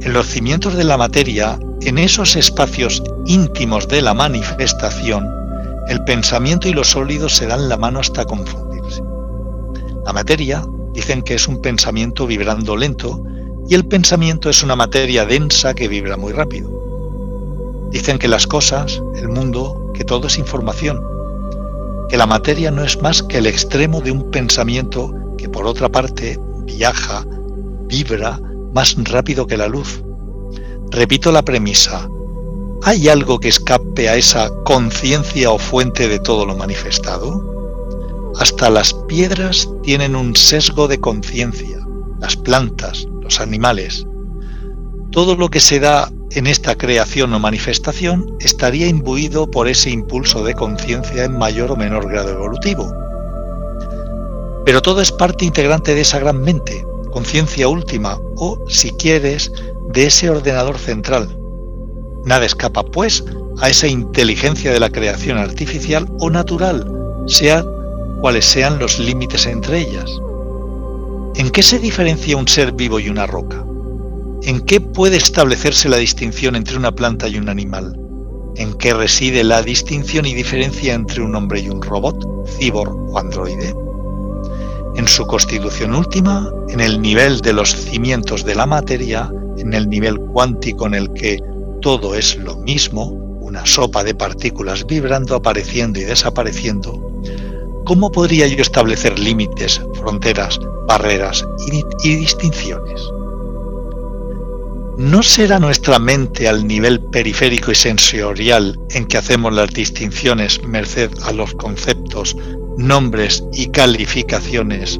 En 0.01 0.13
los 0.13 0.27
cimientos 0.27 0.75
de 0.75 0.85
la 0.85 0.95
materia, 0.95 1.59
en 1.81 1.97
esos 1.97 2.37
espacios 2.37 3.03
íntimos 3.25 3.89
de 3.89 4.01
la 4.01 4.13
manifestación, 4.13 5.27
el 5.89 6.01
pensamiento 6.05 6.69
y 6.69 6.73
los 6.73 6.91
sólidos 6.91 7.35
se 7.35 7.47
dan 7.47 7.67
la 7.67 7.75
mano 7.75 7.99
hasta 7.99 8.23
confundirse. 8.23 9.01
La 10.05 10.13
materia 10.13 10.65
dicen 10.93 11.21
que 11.21 11.33
es 11.33 11.49
un 11.49 11.61
pensamiento 11.61 12.25
vibrando 12.27 12.77
lento 12.77 13.21
y 13.67 13.75
el 13.75 13.85
pensamiento 13.85 14.49
es 14.49 14.63
una 14.63 14.77
materia 14.77 15.25
densa 15.25 15.73
que 15.73 15.89
vibra 15.89 16.15
muy 16.15 16.31
rápido. 16.31 16.92
Dicen 17.93 18.17
que 18.17 18.27
las 18.27 18.47
cosas, 18.47 19.03
el 19.15 19.29
mundo, 19.29 19.91
que 19.93 20.03
todo 20.03 20.25
es 20.25 20.39
información, 20.39 20.99
que 22.09 22.17
la 22.17 22.25
materia 22.25 22.71
no 22.71 22.83
es 22.83 22.99
más 23.03 23.21
que 23.21 23.37
el 23.37 23.45
extremo 23.45 24.01
de 24.01 24.09
un 24.09 24.31
pensamiento 24.31 25.13
que 25.37 25.47
por 25.47 25.67
otra 25.67 25.89
parte 25.89 26.39
viaja, 26.65 27.23
vibra 27.87 28.41
más 28.73 28.95
rápido 29.03 29.45
que 29.45 29.57
la 29.57 29.67
luz. 29.67 30.03
Repito 30.89 31.31
la 31.31 31.43
premisa, 31.43 32.09
¿hay 32.81 33.09
algo 33.09 33.39
que 33.39 33.49
escape 33.49 34.09
a 34.09 34.15
esa 34.15 34.49
conciencia 34.65 35.51
o 35.51 35.59
fuente 35.59 36.07
de 36.07 36.17
todo 36.17 36.47
lo 36.47 36.57
manifestado? 36.57 38.33
Hasta 38.39 38.71
las 38.71 38.95
piedras 39.07 39.69
tienen 39.83 40.15
un 40.15 40.35
sesgo 40.35 40.87
de 40.87 40.99
conciencia, 40.99 41.77
las 42.19 42.35
plantas, 42.37 43.07
los 43.21 43.39
animales. 43.39 44.07
Todo 45.11 45.35
lo 45.35 45.49
que 45.49 45.59
se 45.59 45.79
da 45.79 46.11
en 46.35 46.47
esta 46.47 46.75
creación 46.75 47.33
o 47.33 47.39
manifestación 47.39 48.35
estaría 48.39 48.87
imbuido 48.87 49.49
por 49.49 49.67
ese 49.67 49.91
impulso 49.91 50.43
de 50.43 50.55
conciencia 50.55 51.25
en 51.25 51.37
mayor 51.37 51.71
o 51.71 51.75
menor 51.75 52.09
grado 52.09 52.31
evolutivo. 52.31 52.91
Pero 54.65 54.81
todo 54.81 55.01
es 55.01 55.11
parte 55.11 55.45
integrante 55.45 55.93
de 55.93 56.01
esa 56.01 56.19
gran 56.19 56.41
mente, 56.41 56.85
conciencia 57.11 57.67
última 57.67 58.19
o, 58.35 58.57
si 58.67 58.89
quieres, 58.91 59.51
de 59.89 60.07
ese 60.07 60.29
ordenador 60.29 60.77
central. 60.77 61.37
Nada 62.25 62.45
escapa, 62.45 62.83
pues, 62.83 63.23
a 63.59 63.69
esa 63.69 63.87
inteligencia 63.87 64.71
de 64.71 64.79
la 64.79 64.89
creación 64.89 65.37
artificial 65.37 66.07
o 66.19 66.29
natural, 66.29 66.89
sean 67.27 67.67
cuales 68.21 68.45
sean 68.45 68.79
los 68.79 68.99
límites 68.99 69.45
entre 69.45 69.79
ellas. 69.79 70.09
¿En 71.35 71.49
qué 71.49 71.61
se 71.61 71.77
diferencia 71.77 72.37
un 72.37 72.47
ser 72.47 72.71
vivo 72.71 72.99
y 72.99 73.09
una 73.09 73.27
roca? 73.27 73.65
¿En 74.45 74.59
qué 74.59 74.81
puede 74.81 75.15
establecerse 75.15 75.87
la 75.87 75.95
distinción 75.95 76.57
entre 76.57 76.75
una 76.75 76.91
planta 76.91 77.29
y 77.29 77.37
un 77.37 77.47
animal? 77.47 77.97
¿En 78.57 78.73
qué 78.73 78.93
reside 78.93 79.41
la 79.41 79.61
distinción 79.61 80.25
y 80.25 80.33
diferencia 80.33 80.93
entre 80.93 81.21
un 81.21 81.33
hombre 81.33 81.61
y 81.61 81.69
un 81.69 81.81
robot, 81.81 82.45
cibor 82.49 82.89
o 82.89 83.17
androide? 83.17 83.73
En 84.97 85.07
su 85.07 85.25
constitución 85.25 85.95
última, 85.95 86.51
en 86.67 86.81
el 86.81 87.01
nivel 87.01 87.39
de 87.39 87.53
los 87.53 87.73
cimientos 87.73 88.43
de 88.43 88.55
la 88.55 88.65
materia, 88.65 89.31
en 89.57 89.73
el 89.73 89.89
nivel 89.89 90.19
cuántico 90.19 90.87
en 90.87 90.95
el 90.95 91.13
que 91.13 91.39
todo 91.81 92.13
es 92.13 92.35
lo 92.35 92.57
mismo, 92.57 93.11
una 93.39 93.65
sopa 93.65 94.03
de 94.03 94.13
partículas 94.13 94.85
vibrando, 94.85 95.35
apareciendo 95.35 96.01
y 96.01 96.03
desapareciendo, 96.03 97.01
¿cómo 97.85 98.11
podría 98.11 98.45
yo 98.47 98.61
establecer 98.61 99.17
límites, 99.17 99.79
fronteras, 99.93 100.59
barreras 100.85 101.45
y, 101.71 101.81
y 102.09 102.15
distinciones? 102.15 103.01
¿No 104.97 105.23
será 105.23 105.59
nuestra 105.59 105.97
mente 105.97 106.47
al 106.47 106.67
nivel 106.67 106.99
periférico 106.99 107.71
y 107.71 107.75
sensorial 107.75 108.79
en 108.91 109.05
que 109.05 109.17
hacemos 109.17 109.51
las 109.51 109.71
distinciones 109.71 110.61
merced 110.63 111.09
a 111.23 111.33
los 111.33 111.55
conceptos, 111.55 112.37
nombres 112.77 113.43
y 113.53 113.67
calificaciones 113.67 114.99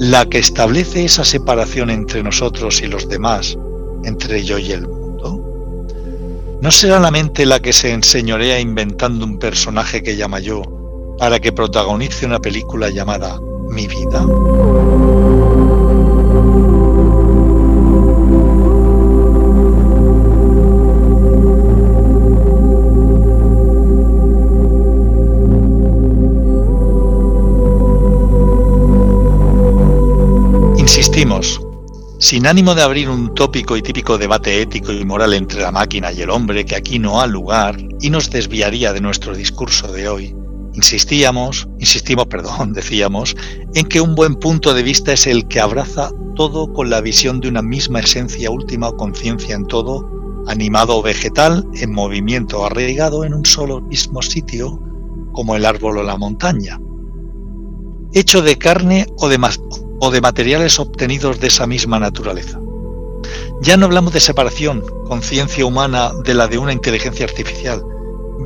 la 0.00 0.24
que 0.26 0.38
establece 0.38 1.04
esa 1.04 1.24
separación 1.24 1.90
entre 1.90 2.24
nosotros 2.24 2.82
y 2.82 2.88
los 2.88 3.08
demás, 3.08 3.56
entre 4.04 4.42
yo 4.42 4.58
y 4.58 4.72
el 4.72 4.88
mundo? 4.88 5.40
¿No 6.60 6.70
será 6.72 6.98
la 6.98 7.12
mente 7.12 7.46
la 7.46 7.60
que 7.60 7.72
se 7.72 7.92
enseñorea 7.92 8.58
inventando 8.58 9.24
un 9.24 9.38
personaje 9.38 10.02
que 10.02 10.16
llama 10.16 10.40
yo 10.40 10.62
para 11.18 11.38
que 11.38 11.52
protagonice 11.52 12.26
una 12.26 12.40
película 12.40 12.90
llamada 12.90 13.40
Mi 13.70 13.86
vida? 13.86 14.26
Sin 32.18 32.46
ánimo 32.46 32.74
de 32.74 32.80
abrir 32.80 33.10
un 33.10 33.34
tópico 33.34 33.76
y 33.76 33.82
típico 33.82 34.16
debate 34.16 34.62
ético 34.62 34.90
y 34.90 35.04
moral 35.04 35.34
entre 35.34 35.60
la 35.60 35.70
máquina 35.70 36.10
y 36.10 36.22
el 36.22 36.30
hombre 36.30 36.64
que 36.64 36.74
aquí 36.74 36.98
no 36.98 37.20
ha 37.20 37.26
lugar 37.26 37.76
y 38.00 38.08
nos 38.08 38.30
desviaría 38.30 38.94
de 38.94 39.02
nuestro 39.02 39.36
discurso 39.36 39.92
de 39.92 40.08
hoy, 40.08 40.34
insistíamos, 40.72 41.68
insistimos, 41.78 42.24
perdón, 42.24 42.72
decíamos, 42.74 43.36
en 43.74 43.84
que 43.84 44.00
un 44.00 44.14
buen 44.14 44.36
punto 44.36 44.72
de 44.72 44.82
vista 44.82 45.12
es 45.12 45.26
el 45.26 45.46
que 45.46 45.60
abraza 45.60 46.10
todo 46.36 46.72
con 46.72 46.88
la 46.88 47.02
visión 47.02 47.38
de 47.40 47.48
una 47.48 47.60
misma 47.60 48.00
esencia 48.00 48.50
última 48.50 48.88
o 48.88 48.96
conciencia 48.96 49.54
en 49.54 49.66
todo, 49.66 50.08
animado 50.46 50.96
o 50.96 51.02
vegetal, 51.02 51.66
en 51.74 51.92
movimiento 51.92 52.64
arraigado 52.64 53.26
en 53.26 53.34
un 53.34 53.44
solo 53.44 53.82
mismo 53.82 54.22
sitio, 54.22 54.80
como 55.32 55.54
el 55.54 55.66
árbol 55.66 55.98
o 55.98 56.02
la 56.02 56.16
montaña, 56.16 56.80
hecho 58.14 58.40
de 58.40 58.56
carne 58.56 59.06
o 59.18 59.28
de, 59.28 59.38
o 60.00 60.10
de 60.10 60.20
materiales 60.20 60.78
obtenidos 60.78 61.40
de 61.40 61.46
esa 61.48 61.66
misma 61.66 61.98
naturaleza. 62.00 62.58
Ya 63.60 63.76
no 63.76 63.86
hablamos 63.86 64.12
de 64.12 64.20
separación, 64.20 64.82
conciencia 65.06 65.66
humana 65.66 66.12
de 66.24 66.34
la 66.34 66.48
de 66.48 66.58
una 66.58 66.72
inteligencia 66.72 67.26
artificial. 67.26 67.84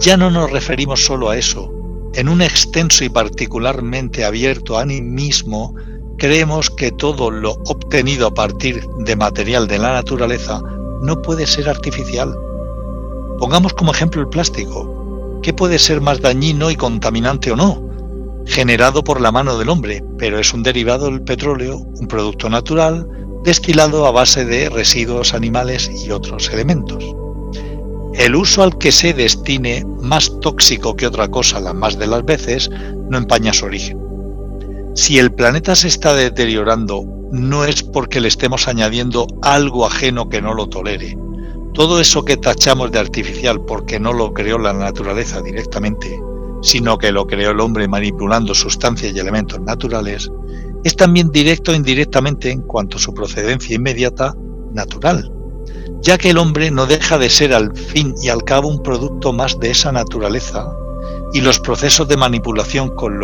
Ya 0.01 0.17
no 0.17 0.31
nos 0.31 0.51
referimos 0.51 1.05
solo 1.05 1.31
a 1.31 1.37
eso. 1.37 1.73
En 2.15 2.29
un 2.29 2.43
extenso 2.43 3.05
y 3.05 3.09
particularmente 3.09 4.25
abierto 4.25 4.77
animismo, 4.77 5.75
creemos 6.19 6.69
que 6.71 6.91
todo 6.91 7.31
lo 7.31 7.53
obtenido 7.67 8.27
a 8.27 8.35
partir 8.35 8.85
de 8.99 9.17
material 9.17 9.69
de 9.69 9.79
la 9.79 9.93
naturaleza 9.93 10.61
no 11.03 11.23
puede 11.23 11.47
ser 11.47 11.69
artificial. 11.69 12.37
Pongamos 13.39 13.75
como 13.75 13.93
ejemplo 13.93 14.21
el 14.21 14.29
plástico. 14.29 15.41
¿Qué 15.43 15.53
puede 15.53 15.79
ser 15.79 16.01
más 16.01 16.21
dañino 16.21 16.71
y 16.71 16.77
contaminante 16.77 17.53
o 17.53 17.57
no? 17.57 17.84
Generado 18.47 19.03
por 19.03 19.21
la 19.21 19.33
mano 19.33 19.59
del 19.59 19.69
hombre, 19.69 20.05
pero 20.19 20.39
es 20.39 20.53
un 20.53 20.63
derivado 20.63 21.07
del 21.07 21.23
petróleo, 21.23 21.79
un 21.79 22.07
producto 22.07 22.49
natural, 22.49 23.07
destilado 23.45 24.07
a 24.07 24.11
base 24.11 24.45
de 24.45 24.71
residuos 24.71 25.35
animales 25.35 25.91
y 26.05 26.11
otros 26.11 26.51
elementos. 26.51 27.05
El 28.15 28.37
uso 28.37 28.63
al 28.63 28.79
que 28.79 28.93
se 28.93 29.13
destine, 29.13 29.85
más 30.01 30.31
tóxico 30.41 30.95
que 30.95 31.07
otra 31.07 31.29
cosa 31.29 31.61
la 31.61 31.73
más 31.73 31.99
de 31.99 32.07
las 32.07 32.25
veces, 32.25 32.71
no 33.11 33.19
empaña 33.19 33.53
su 33.53 33.67
origen. 33.67 33.99
Si 34.95 35.19
el 35.19 35.33
planeta 35.33 35.75
se 35.75 35.89
está 35.89 36.15
deteriorando, 36.15 37.05
no 37.33 37.65
es 37.65 37.83
porque 37.83 38.21
le 38.21 38.29
estemos 38.29 38.69
añadiendo 38.69 39.27
algo 39.43 39.85
ajeno 39.85 40.29
que 40.29 40.41
no 40.41 40.55
lo 40.55 40.69
tolere. 40.69 41.19
Todo 41.73 42.01
eso 42.01 42.25
que 42.25 42.37
tachamos 42.37 42.93
de 42.93 43.01
artificial 43.01 43.61
porque 43.65 43.99
no 43.99 44.13
lo 44.13 44.33
creó 44.33 44.59
la 44.59 44.73
naturaleza 44.73 45.43
directamente, 45.43 46.17
sino 46.65 46.97
que 46.97 47.13
lo 47.13 47.27
creó 47.27 47.51
el 47.51 47.61
hombre 47.61 47.87
manipulando 47.87 48.55
sustancias 48.55 49.13
y 49.15 49.19
elementos 49.19 49.61
naturales, 49.61 50.33
es 50.83 50.97
también 50.97 51.31
directo 51.31 51.73
e 51.73 51.77
indirectamente 51.77 52.51
en 52.51 52.63
cuanto 52.63 52.97
a 52.97 53.01
su 53.01 53.13
procedencia 53.13 53.77
inmediata 53.77 54.35
natural, 54.73 55.31
ya 56.01 56.17
que 56.17 56.31
el 56.31 56.39
hombre 56.39 56.71
no 56.71 56.87
deja 56.87 57.19
de 57.19 57.29
ser 57.29 57.53
al 57.53 57.77
fin 57.77 58.15
y 58.23 58.31
al 58.31 58.43
cabo 58.45 58.69
un 58.69 58.83
producto 58.83 59.31
más 59.35 59.61
de 59.61 59.73
esa 59.73 59.93
naturaleza 59.93 60.67
y 61.35 61.43
los 61.43 61.61
procesos 61.61 62.09
de 62.09 62.17
manipulación 62.17 62.95
con, 62.95 63.21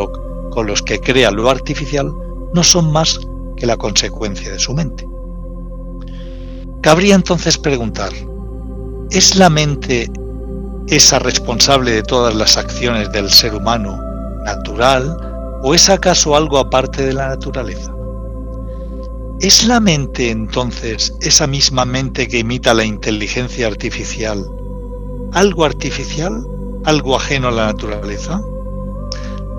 con 0.51 0.67
los 0.67 0.83
que 0.83 1.01
crea 1.01 1.31
lo 1.31 1.49
artificial 1.49 2.13
no 2.53 2.63
son 2.63 2.93
más 2.93 3.21
que 3.57 3.65
la 3.65 3.79
consecuencia 3.79 4.53
de 4.53 4.59
su 4.59 4.75
mente. 4.75 5.07
Cabría 6.83 7.15
entonces 7.15 7.57
preguntar, 7.57 8.13
¿es 9.11 9.37
la 9.37 9.49
mente 9.49 10.11
esa 10.91 11.19
responsable 11.19 11.93
de 11.93 12.03
todas 12.03 12.35
las 12.35 12.57
acciones 12.57 13.11
del 13.13 13.31
ser 13.31 13.55
humano 13.55 13.99
natural 14.45 15.17
o 15.63 15.75
es 15.75 15.89
acaso 15.89 16.37
algo 16.37 16.59
aparte 16.59 17.05
de 17.07 17.13
la 17.13 17.29
naturaleza? 17.29 17.93
¿Es 19.41 19.65
la 19.65 19.81
mente 19.81 20.31
entonces 20.31 21.15
esa 21.21 21.47
misma 21.47 21.85
mente 21.85 22.29
que 22.29 22.39
imita 22.39 22.75
la 22.75 22.85
inteligencia 22.85 23.67
artificial 23.67 24.45
algo 25.33 25.65
artificial, 25.65 26.45
algo 26.85 27.17
ajeno 27.17 27.49
a 27.49 27.53
la 27.53 27.67
naturaleza? 27.67 28.43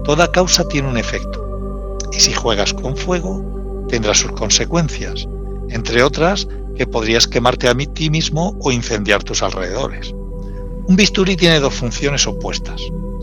Toda 0.03 0.31
causa 0.31 0.67
tiene 0.67 0.89
un 0.89 0.97
efecto 0.97 1.99
y 2.11 2.19
si 2.19 2.33
juegas 2.33 2.73
con 2.73 2.97
fuego 2.97 3.85
tendrá 3.87 4.13
sus 4.13 4.31
consecuencias, 4.33 5.27
entre 5.69 6.03
otras 6.03 6.47
que 6.75 6.87
podrías 6.87 7.27
quemarte 7.27 7.69
a 7.69 7.75
ti 7.75 8.09
mismo 8.09 8.57
o 8.61 8.71
incendiar 8.71 9.23
tus 9.23 9.43
alrededores. 9.43 10.13
Un 10.87 10.95
bisturí 10.95 11.35
tiene 11.35 11.59
dos 11.59 11.75
funciones 11.75 12.25
opuestas, 12.27 12.81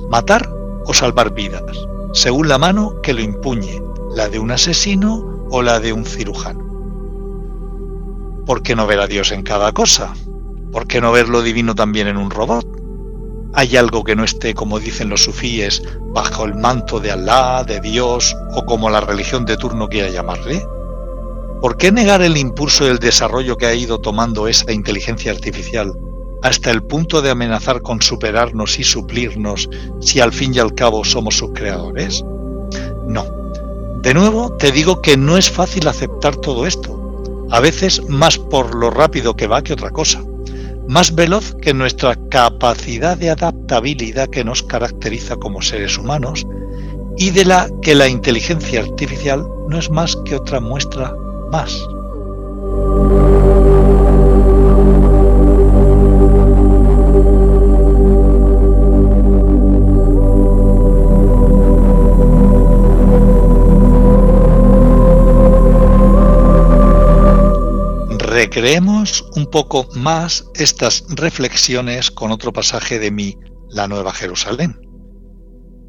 matar 0.08 0.48
o 0.86 0.94
salvar 0.94 1.34
vidas, 1.34 1.62
según 2.12 2.48
la 2.48 2.56
mano 2.56 3.00
que 3.02 3.12
lo 3.12 3.20
impuñe, 3.20 3.82
la 4.14 4.28
de 4.28 4.38
un 4.38 4.50
asesino 4.50 5.46
o 5.50 5.62
la 5.62 5.80
de 5.80 5.92
un 5.92 6.04
cirujano. 6.04 6.64
¿Por 8.46 8.62
qué 8.62 8.76
no 8.76 8.86
ver 8.86 9.00
a 9.00 9.06
Dios 9.06 9.32
en 9.32 9.42
cada 9.42 9.72
cosa? 9.72 10.14
¿Por 10.72 10.86
qué 10.86 11.00
no 11.00 11.12
ver 11.12 11.28
lo 11.28 11.42
divino 11.42 11.74
también 11.74 12.06
en 12.06 12.16
un 12.16 12.30
robot? 12.30 12.66
¿Hay 13.54 13.76
algo 13.76 14.04
que 14.04 14.14
no 14.14 14.24
esté, 14.24 14.54
como 14.54 14.78
dicen 14.78 15.08
los 15.08 15.24
sufíes, 15.24 15.82
bajo 16.14 16.44
el 16.44 16.54
manto 16.54 17.00
de 17.00 17.10
Alá, 17.10 17.64
de 17.64 17.80
Dios 17.80 18.36
o 18.54 18.64
como 18.64 18.88
la 18.88 19.00
religión 19.00 19.44
de 19.44 19.56
turno 19.56 19.88
quiera 19.88 20.10
llamarle? 20.10 20.64
¿Por 21.60 21.76
qué 21.76 21.90
negar 21.90 22.22
el 22.22 22.36
impulso 22.36 22.84
y 22.84 22.88
el 22.88 22.98
desarrollo 22.98 23.56
que 23.56 23.66
ha 23.66 23.74
ido 23.74 23.98
tomando 23.98 24.46
esa 24.46 24.70
inteligencia 24.72 25.32
artificial 25.32 25.92
hasta 26.42 26.70
el 26.70 26.82
punto 26.82 27.22
de 27.22 27.30
amenazar 27.30 27.82
con 27.82 28.00
superarnos 28.00 28.78
y 28.78 28.84
suplirnos 28.84 29.68
si 30.00 30.20
al 30.20 30.32
fin 30.32 30.54
y 30.54 30.58
al 30.58 30.74
cabo 30.74 31.04
somos 31.04 31.38
sus 31.38 31.52
creadores? 31.52 32.24
No. 33.06 33.24
De 34.02 34.14
nuevo, 34.14 34.56
te 34.56 34.70
digo 34.70 35.02
que 35.02 35.16
no 35.16 35.36
es 35.36 35.50
fácil 35.50 35.88
aceptar 35.88 36.36
todo 36.36 36.66
esto, 36.66 37.22
a 37.50 37.60
veces 37.60 38.08
más 38.08 38.38
por 38.38 38.74
lo 38.74 38.90
rápido 38.90 39.34
que 39.34 39.46
va 39.46 39.62
que 39.62 39.72
otra 39.72 39.90
cosa, 39.90 40.22
más 40.86 41.14
veloz 41.14 41.54
que 41.60 41.74
nuestra 41.74 42.16
capacidad 42.30 43.16
de 43.16 43.30
adaptabilidad 43.30 44.28
que 44.28 44.44
nos 44.44 44.62
caracteriza 44.62 45.36
como 45.36 45.60
seres 45.60 45.98
humanos 45.98 46.46
y 47.16 47.30
de 47.30 47.44
la 47.44 47.68
que 47.82 47.94
la 47.94 48.08
inteligencia 48.08 48.80
artificial 48.80 49.46
no 49.68 49.78
es 49.78 49.90
más 49.90 50.16
que 50.24 50.36
otra 50.36 50.60
muestra 50.60 51.14
más. 51.50 51.86
Recreemos 68.38 69.24
un 69.34 69.46
poco 69.46 69.88
más 69.96 70.44
estas 70.54 71.04
reflexiones 71.08 72.12
con 72.12 72.30
otro 72.30 72.52
pasaje 72.52 73.00
de 73.00 73.10
mi 73.10 73.36
La 73.68 73.88
Nueva 73.88 74.12
Jerusalén. 74.12 74.80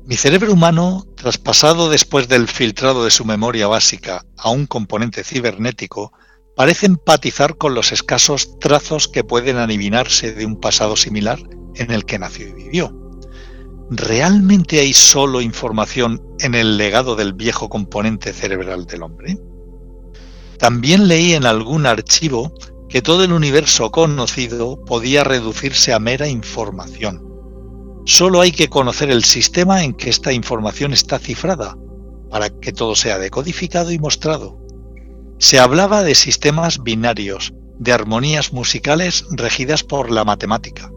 Mi 0.07 0.15
cerebro 0.15 0.53
humano, 0.53 1.05
traspasado 1.15 1.91
después 1.91 2.27
del 2.27 2.47
filtrado 2.47 3.05
de 3.05 3.11
su 3.11 3.23
memoria 3.23 3.67
básica 3.67 4.25
a 4.35 4.49
un 4.49 4.65
componente 4.65 5.23
cibernético, 5.23 6.11
parece 6.55 6.87
empatizar 6.87 7.55
con 7.55 7.75
los 7.75 7.91
escasos 7.91 8.57
trazos 8.57 9.07
que 9.07 9.23
pueden 9.23 9.57
adivinarse 9.57 10.33
de 10.33 10.47
un 10.47 10.59
pasado 10.59 10.95
similar 10.95 11.37
en 11.75 11.91
el 11.91 12.03
que 12.03 12.17
nació 12.17 12.47
y 12.47 12.53
vivió. 12.53 12.91
¿Realmente 13.91 14.79
hay 14.79 14.93
solo 14.93 15.41
información 15.41 16.19
en 16.39 16.55
el 16.55 16.77
legado 16.77 17.15
del 17.15 17.33
viejo 17.33 17.69
componente 17.69 18.33
cerebral 18.33 18.87
del 18.87 19.03
hombre? 19.03 19.37
También 20.59 21.07
leí 21.07 21.33
en 21.33 21.45
algún 21.45 21.85
archivo 21.85 22.53
que 22.89 23.01
todo 23.01 23.23
el 23.23 23.31
universo 23.31 23.91
conocido 23.91 24.83
podía 24.83 25.23
reducirse 25.23 25.93
a 25.93 25.99
mera 25.99 26.27
información. 26.27 27.23
Solo 28.05 28.41
hay 28.41 28.51
que 28.51 28.67
conocer 28.67 29.09
el 29.09 29.23
sistema 29.23 29.83
en 29.83 29.93
que 29.93 30.09
esta 30.09 30.33
información 30.33 30.91
está 30.91 31.17
cifrada, 31.17 31.77
para 32.29 32.49
que 32.49 32.73
todo 32.73 32.95
sea 32.95 33.19
decodificado 33.19 33.91
y 33.91 33.99
mostrado. 33.99 34.59
Se 35.37 35.59
hablaba 35.59 36.03
de 36.03 36.13
sistemas 36.13 36.83
binarios, 36.83 37.53
de 37.77 37.93
armonías 37.93 38.51
musicales 38.51 39.25
regidas 39.31 39.83
por 39.83 40.11
la 40.11 40.25
matemática, 40.25 40.91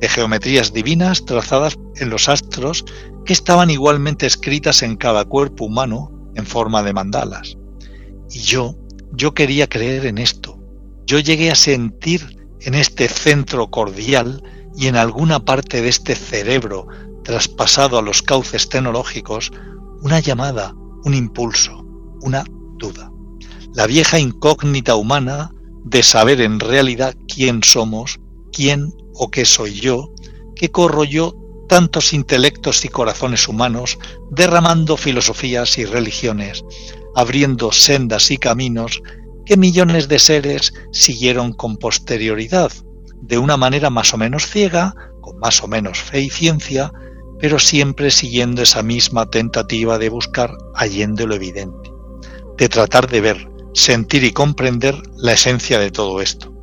de 0.00 0.08
geometrías 0.08 0.72
divinas 0.72 1.24
trazadas 1.24 1.78
en 1.96 2.10
los 2.10 2.28
astros 2.28 2.84
que 3.24 3.32
estaban 3.32 3.70
igualmente 3.70 4.26
escritas 4.26 4.82
en 4.82 4.96
cada 4.96 5.24
cuerpo 5.24 5.66
humano 5.66 6.10
en 6.34 6.46
forma 6.46 6.82
de 6.82 6.92
mandalas. 6.92 7.56
Y 8.30 8.40
yo, 8.40 8.74
yo 9.16 9.34
quería 9.34 9.68
creer 9.68 10.06
en 10.06 10.18
esto. 10.18 10.58
Yo 11.06 11.18
llegué 11.18 11.50
a 11.50 11.54
sentir 11.54 12.38
en 12.60 12.74
este 12.74 13.08
centro 13.08 13.70
cordial 13.70 14.42
y 14.76 14.86
en 14.86 14.96
alguna 14.96 15.44
parte 15.44 15.82
de 15.82 15.88
este 15.88 16.14
cerebro 16.14 16.86
traspasado 17.22 17.98
a 17.98 18.02
los 18.02 18.22
cauces 18.22 18.68
tecnológicos 18.68 19.50
una 20.02 20.20
llamada, 20.20 20.74
un 21.04 21.14
impulso, 21.14 21.84
una 22.22 22.44
duda. 22.76 23.10
La 23.74 23.86
vieja 23.86 24.18
incógnita 24.18 24.94
humana 24.96 25.50
de 25.84 26.02
saber 26.02 26.40
en 26.40 26.60
realidad 26.60 27.14
quién 27.26 27.62
somos, 27.62 28.20
quién 28.52 28.92
o 29.14 29.30
qué 29.30 29.44
soy 29.44 29.80
yo, 29.80 30.12
que 30.54 30.70
corro 30.70 31.04
yo 31.04 31.34
tantos 31.68 32.12
intelectos 32.12 32.84
y 32.84 32.88
corazones 32.88 33.48
humanos, 33.48 33.98
derramando 34.30 34.96
filosofías 34.96 35.78
y 35.78 35.84
religiones, 35.84 36.64
abriendo 37.14 37.72
sendas 37.72 38.30
y 38.30 38.36
caminos 38.36 39.02
que 39.46 39.56
millones 39.56 40.08
de 40.08 40.18
seres 40.18 40.72
siguieron 40.92 41.52
con 41.52 41.76
posterioridad, 41.76 42.72
de 43.20 43.38
una 43.38 43.56
manera 43.56 43.90
más 43.90 44.14
o 44.14 44.18
menos 44.18 44.46
ciega, 44.46 44.94
con 45.20 45.38
más 45.38 45.62
o 45.62 45.68
menos 45.68 45.98
fe 45.98 46.20
y 46.20 46.30
ciencia, 46.30 46.92
pero 47.40 47.58
siempre 47.58 48.10
siguiendo 48.10 48.62
esa 48.62 48.82
misma 48.82 49.28
tentativa 49.28 49.98
de 49.98 50.08
buscar 50.08 50.56
allende 50.74 51.26
lo 51.26 51.34
evidente, 51.34 51.90
de 52.56 52.68
tratar 52.68 53.08
de 53.08 53.20
ver, 53.20 53.48
sentir 53.74 54.24
y 54.24 54.32
comprender 54.32 55.00
la 55.16 55.32
esencia 55.32 55.78
de 55.78 55.90
todo 55.90 56.20
esto, 56.20 56.54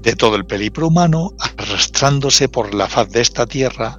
de 0.00 0.14
todo 0.14 0.36
el 0.36 0.46
peligro 0.46 0.88
humano 0.88 1.32
arrastrándose 1.38 2.48
por 2.48 2.74
la 2.74 2.88
faz 2.88 3.10
de 3.10 3.20
esta 3.20 3.46
tierra, 3.46 3.98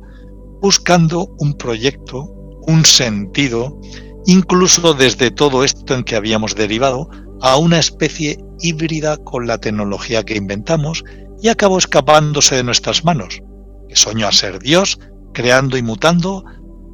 buscando 0.62 1.30
un 1.38 1.54
proyecto, 1.54 2.24
un 2.68 2.84
sentido, 2.86 3.80
incluso 4.30 4.94
desde 4.94 5.32
todo 5.32 5.64
esto 5.64 5.96
en 5.96 6.04
que 6.04 6.16
habíamos 6.16 6.54
derivado 6.54 7.10
a 7.42 7.58
una 7.58 7.80
especie 7.80 8.38
híbrida 8.60 9.18
con 9.18 9.48
la 9.48 9.58
tecnología 9.58 10.24
que 10.24 10.36
inventamos 10.36 11.04
y 11.42 11.48
acabó 11.48 11.80
escapándose 11.80 12.56
de 12.56 12.64
nuestras 12.64 13.04
manos, 13.04 13.42
que 13.88 13.96
soñó 13.96 14.28
a 14.28 14.32
ser 14.32 14.60
Dios, 14.60 15.00
creando 15.34 15.78
y 15.78 15.82
mutando, 15.82 16.46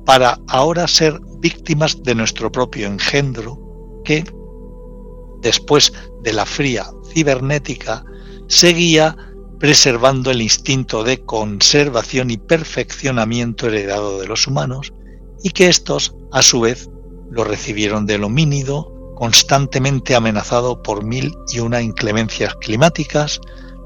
para 0.05 0.39
ahora 0.47 0.87
ser 0.87 1.19
víctimas 1.39 2.01
de 2.03 2.15
nuestro 2.15 2.49
propio 2.53 2.87
engendro, 2.87 3.59
que, 4.05 4.23
después 5.41 5.91
de 6.23 6.31
la 6.31 6.45
fría 6.45 6.85
cibernética, 7.11 8.05
seguía 8.47 9.13
preservando 9.59 10.31
el 10.31 10.41
instinto 10.41 11.03
de 11.03 11.21
conservación 11.25 12.31
y 12.31 12.37
perfeccionamiento 12.37 13.67
heredado 13.67 14.21
de 14.21 14.27
los 14.27 14.47
humanos, 14.47 14.93
y 15.43 15.49
que 15.49 15.67
estos, 15.67 16.15
a 16.31 16.41
su 16.41 16.61
vez, 16.61 16.89
lo 17.29 17.43
recibieron 17.43 18.05
del 18.05 18.23
homínido, 18.23 18.91
constantemente 19.15 20.15
amenazado 20.15 20.81
por 20.81 21.03
mil 21.03 21.35
y 21.53 21.59
una 21.59 21.81
inclemencias 21.81 22.55
climáticas, 22.55 23.39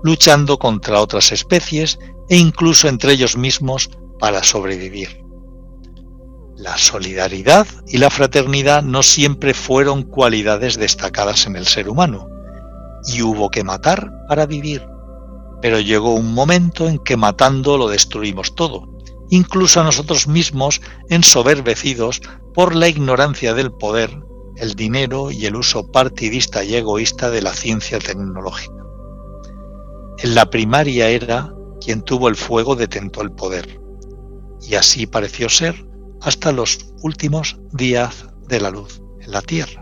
luchando 0.03 0.57
contra 0.57 1.01
otras 1.01 1.31
especies 1.31 1.99
e 2.29 2.37
incluso 2.37 2.87
entre 2.87 3.13
ellos 3.13 3.37
mismos 3.37 3.89
para 4.19 4.43
sobrevivir. 4.43 5.23
La 6.57 6.77
solidaridad 6.77 7.67
y 7.87 7.99
la 7.99 8.09
fraternidad 8.09 8.83
no 8.83 9.01
siempre 9.01 9.53
fueron 9.53 10.03
cualidades 10.03 10.77
destacadas 10.77 11.47
en 11.47 11.55
el 11.55 11.65
ser 11.65 11.87
humano, 11.87 12.27
y 13.07 13.21
hubo 13.21 13.49
que 13.49 13.63
matar 13.63 14.11
para 14.27 14.45
vivir. 14.45 14.85
Pero 15.61 15.79
llegó 15.79 16.13
un 16.13 16.33
momento 16.33 16.87
en 16.87 16.99
que 16.99 17.17
matando 17.17 17.77
lo 17.77 17.87
destruimos 17.87 18.55
todo, 18.55 18.89
incluso 19.29 19.79
a 19.79 19.83
nosotros 19.83 20.27
mismos 20.27 20.81
ensoberbecidos 21.09 22.21
por 22.59 22.75
la 22.75 22.89
ignorancia 22.89 23.53
del 23.53 23.71
poder, 23.71 24.21
el 24.57 24.73
dinero 24.73 25.31
y 25.31 25.45
el 25.45 25.55
uso 25.55 25.89
partidista 25.89 26.61
y 26.61 26.75
egoísta 26.75 27.29
de 27.29 27.41
la 27.41 27.53
ciencia 27.53 27.99
tecnológica. 27.99 28.83
En 30.17 30.35
la 30.35 30.49
primaria 30.49 31.07
era 31.07 31.53
quien 31.79 32.01
tuvo 32.01 32.27
el 32.27 32.35
fuego 32.35 32.75
detentó 32.75 33.21
el 33.21 33.31
poder, 33.31 33.79
y 34.61 34.75
así 34.75 35.07
pareció 35.07 35.47
ser 35.47 35.87
hasta 36.19 36.51
los 36.51 36.93
últimos 37.01 37.57
días 37.71 38.27
de 38.49 38.59
la 38.59 38.71
luz 38.71 39.01
en 39.21 39.31
la 39.31 39.41
tierra. 39.41 39.81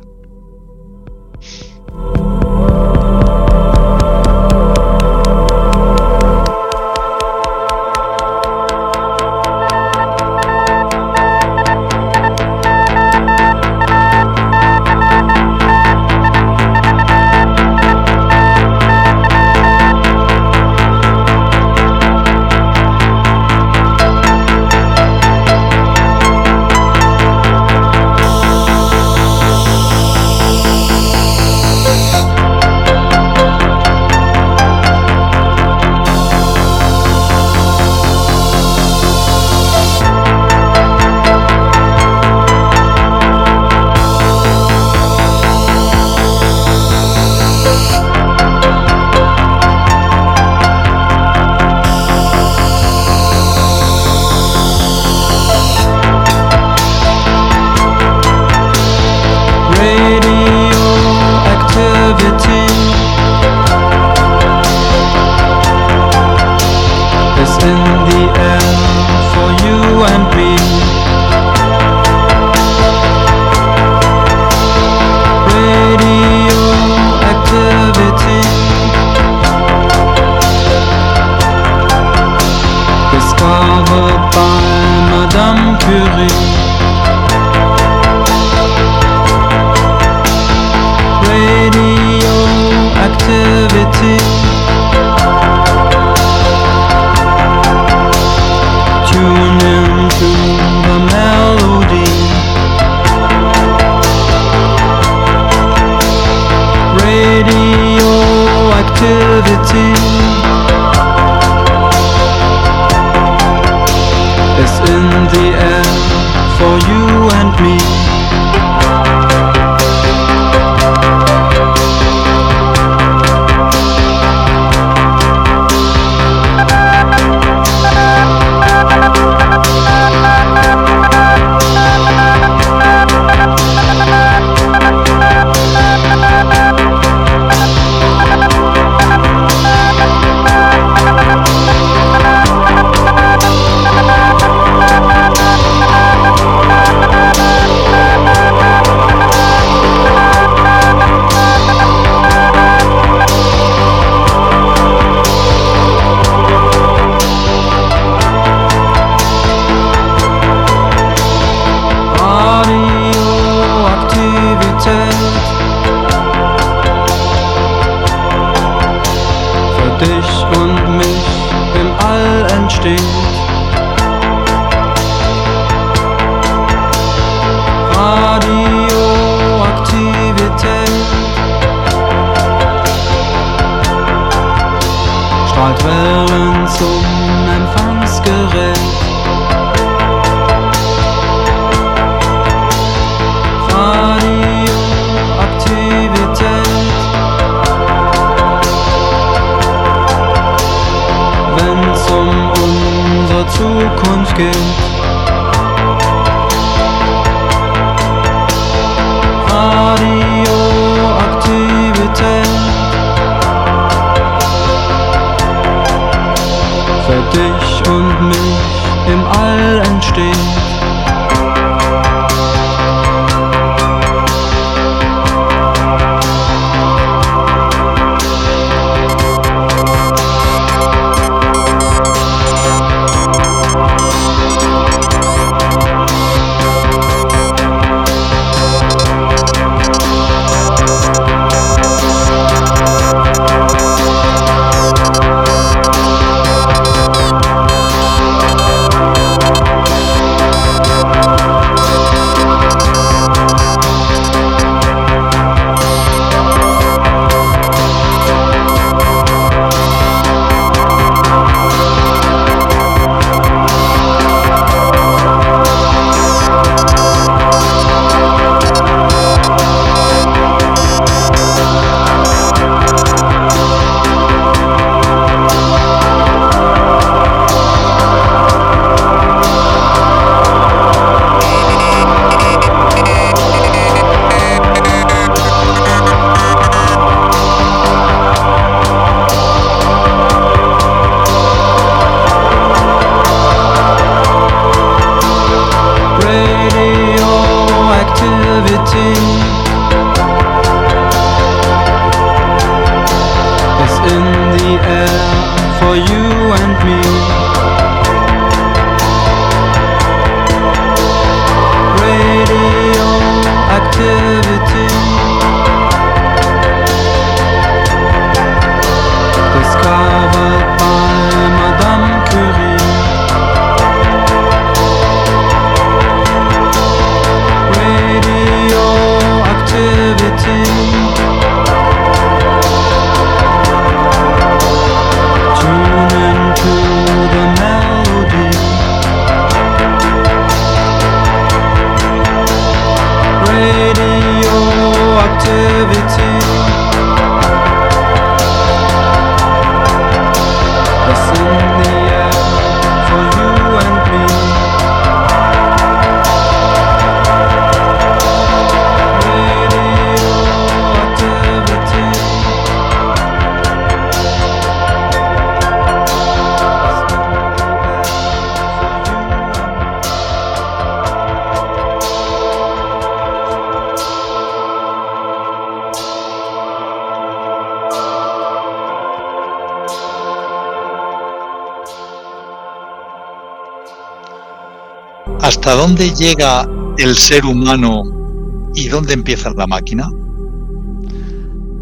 ¿Hasta 385.67 385.81
dónde 385.81 386.15
llega 386.15 386.65
el 386.97 387.17
ser 387.17 387.43
humano 387.45 388.71
y 388.73 388.87
dónde 388.87 389.11
empieza 389.11 389.49
la 389.49 389.67
máquina? 389.67 390.09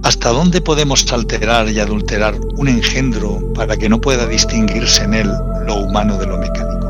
¿Hasta 0.01 0.29
dónde 0.29 0.59
podemos 0.59 1.13
alterar 1.13 1.69
y 1.69 1.79
adulterar 1.79 2.33
un 2.57 2.67
engendro 2.67 3.53
para 3.53 3.77
que 3.77 3.87
no 3.87 4.01
pueda 4.01 4.25
distinguirse 4.25 5.03
en 5.03 5.13
él 5.13 5.31
lo 5.67 5.75
humano 5.81 6.17
de 6.17 6.25
lo 6.25 6.39
mecánico? 6.39 6.87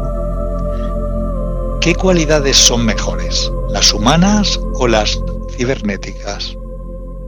¿Qué 1.81 1.95
cualidades 1.95 2.55
son 2.55 2.85
mejores, 2.85 3.51
las 3.71 3.93
humanas 3.93 4.57
o 4.75 4.87
las 4.87 5.19
cibernéticas? 5.57 6.55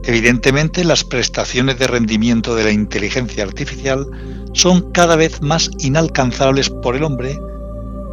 Evidentemente, 0.04 0.82
las 0.82 1.04
prestaciones 1.04 1.78
de 1.78 1.88
rendimiento 1.88 2.54
de 2.54 2.64
la 2.64 2.70
inteligencia 2.70 3.44
artificial 3.44 4.06
son 4.54 4.92
cada 4.92 5.16
vez 5.16 5.42
más 5.42 5.70
inalcanzables 5.78 6.70
por 6.70 6.96
el 6.96 7.02
hombre 7.02 7.38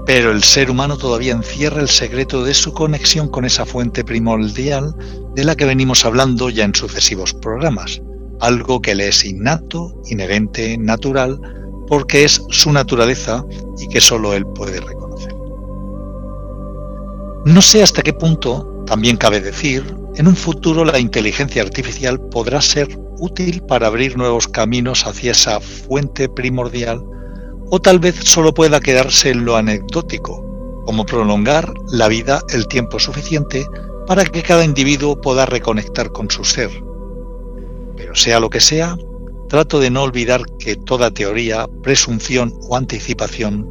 pero 0.05 0.31
el 0.31 0.43
ser 0.43 0.69
humano 0.69 0.97
todavía 0.97 1.33
encierra 1.33 1.81
el 1.81 1.89
secreto 1.89 2.43
de 2.43 2.53
su 2.53 2.73
conexión 2.73 3.27
con 3.27 3.43
esa 3.43 3.65
fuente 3.65 4.03
primordial 4.03 4.95
de 5.33 5.43
la 5.43 5.55
que 5.55 5.65
venimos 5.65 6.05
hablando 6.05 6.49
ya 6.49 6.63
en 6.63 6.75
sucesivos 6.75 7.33
programas, 7.33 8.01
algo 8.39 8.81
que 8.81 8.93
le 8.93 9.07
es 9.07 9.25
innato, 9.25 9.99
inherente, 10.05 10.77
natural, 10.77 11.39
porque 11.87 12.23
es 12.23 12.41
su 12.49 12.71
naturaleza 12.71 13.43
y 13.79 13.87
que 13.87 13.99
solo 13.99 14.33
él 14.33 14.45
puede 14.45 14.79
reconocer. 14.79 15.33
No 17.45 17.61
sé 17.61 17.81
hasta 17.81 18.01
qué 18.01 18.13
punto, 18.13 18.83
también 18.85 19.17
cabe 19.17 19.41
decir, 19.41 19.95
en 20.15 20.27
un 20.27 20.35
futuro 20.35 20.85
la 20.85 20.99
inteligencia 20.99 21.61
artificial 21.61 22.19
podrá 22.29 22.61
ser 22.61 22.87
útil 23.19 23.61
para 23.63 23.87
abrir 23.87 24.17
nuevos 24.17 24.47
caminos 24.47 25.05
hacia 25.05 25.31
esa 25.31 25.59
fuente 25.59 26.29
primordial 26.29 27.03
o 27.69 27.79
tal 27.79 27.99
vez 27.99 28.15
solo 28.23 28.53
pueda 28.53 28.79
quedarse 28.79 29.31
en 29.31 29.45
lo 29.45 29.55
anecdótico, 29.55 30.43
como 30.85 31.05
prolongar 31.05 31.73
la 31.91 32.07
vida 32.07 32.41
el 32.49 32.67
tiempo 32.67 32.99
suficiente 32.99 33.65
para 34.07 34.25
que 34.25 34.43
cada 34.43 34.63
individuo 34.63 35.19
pueda 35.19 35.45
reconectar 35.45 36.11
con 36.11 36.29
su 36.29 36.43
ser. 36.43 36.69
Pero 37.97 38.15
sea 38.15 38.39
lo 38.39 38.49
que 38.49 38.59
sea, 38.59 38.97
trato 39.49 39.79
de 39.79 39.89
no 39.89 40.03
olvidar 40.03 40.43
que 40.59 40.75
toda 40.75 41.11
teoría, 41.11 41.67
presunción 41.81 42.53
o 42.69 42.75
anticipación, 42.75 43.67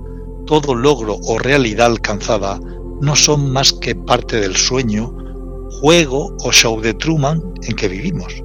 todo 0.46 0.74
logro 0.74 1.18
o 1.22 1.38
realidad 1.38 1.86
alcanzada 1.86 2.60
no 3.00 3.16
son 3.16 3.52
más 3.52 3.72
que 3.72 3.94
parte 3.94 4.40
del 4.40 4.56
sueño, 4.56 5.14
juego 5.80 6.34
o 6.40 6.52
show 6.52 6.80
de 6.80 6.94
Truman 6.94 7.42
en 7.62 7.76
que 7.76 7.88
vivimos. 7.88 8.42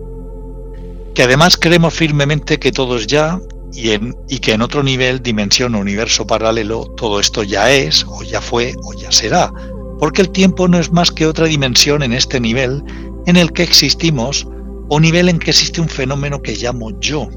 Que 1.14 1.24
además 1.24 1.58
creemos 1.58 1.94
firmemente 1.94 2.60
que 2.60 2.72
todo 2.72 2.98
es 2.98 3.08
ya 3.08 3.40
y, 3.74 4.40
que 4.40 4.54
en 4.54 4.62
otro 4.62 4.84
nivel, 4.84 5.22
dimensión 5.22 5.76
o 5.76 5.80
universo 5.80 6.26
paralelo, 6.26 6.86
todo 6.98 7.20
esto 7.20 7.44
ya 7.44 7.72
es, 7.72 8.06
o 8.08 8.24
ya 8.24 8.42
fue, 8.42 8.74
o 8.84 8.94
ya 8.94 9.12
será, 9.12 9.52
porque 10.00 10.22
el 10.22 10.30
tiempo 10.30 10.68
no 10.68 10.80
es 10.80 10.92
más 10.92 11.12
que 11.12 11.28
otra 11.28 11.46
dimensión 11.46 12.04
en 12.04 12.14
este 12.14 12.40
nivel 12.40 12.84
en 13.26 13.38
el 13.38 13.52
que 13.52 13.64
existimos, 13.64 14.48
o 14.90 15.00
nivel 15.00 15.30
en 15.30 15.40
que 15.40 15.52
existe 15.52 15.82
un 15.82 15.90
fenómeno 15.90 16.42
que 16.42 16.56
llamo 16.56 17.00
yo, 17.00 17.30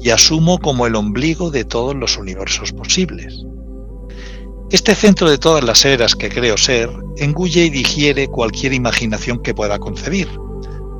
y 0.00 0.10
asumo 0.10 0.58
como 0.58 0.86
el 0.86 0.96
ombligo 0.96 1.50
de 1.50 1.64
todos 1.64 1.94
los 1.94 2.16
universos 2.16 2.72
posibles. 2.72 3.44
Este 4.70 4.94
centro 4.94 5.28
de 5.28 5.38
todas 5.38 5.64
las 5.64 5.84
eras 5.84 6.14
que 6.14 6.28
creo 6.28 6.56
ser 6.56 6.90
engulle 7.16 7.64
y 7.64 7.70
digiere 7.70 8.28
cualquier 8.28 8.72
imaginación 8.72 9.42
que 9.42 9.54
pueda 9.54 9.78
concebir, 9.78 10.28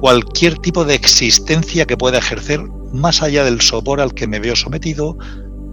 cualquier 0.00 0.58
tipo 0.58 0.84
de 0.84 0.94
existencia 0.94 1.86
que 1.86 1.96
pueda 1.96 2.18
ejercer 2.18 2.60
más 2.92 3.22
allá 3.22 3.44
del 3.44 3.60
sobor 3.60 4.00
al 4.00 4.14
que 4.14 4.26
me 4.26 4.40
veo 4.40 4.56
sometido 4.56 5.16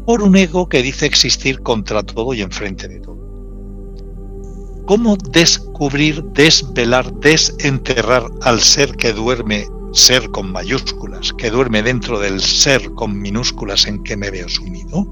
por 0.06 0.22
un 0.22 0.36
ego 0.36 0.70
que 0.70 0.84
dice 0.84 1.06
existir 1.06 1.62
contra 1.62 2.04
todo 2.04 2.34
y 2.34 2.42
enfrente 2.42 2.88
de 2.88 3.00
todo. 3.00 3.18
¿Cómo 4.86 5.18
descubrir, 5.18 6.24
desvelar, 6.32 7.14
desenterrar 7.16 8.26
al 8.42 8.62
ser 8.62 8.96
que 8.96 9.12
duerme, 9.12 9.68
ser 9.92 10.30
con 10.30 10.52
mayúsculas, 10.52 11.34
que 11.34 11.50
duerme 11.50 11.84
dentro 11.84 12.20
del 12.20 12.40
ser 12.40 12.92
con 12.92 13.20
minúsculas 13.20 13.86
en 13.86 14.04
que 14.04 14.16
me 14.16 14.32
veo 14.32 14.48
sumido? 14.48 15.06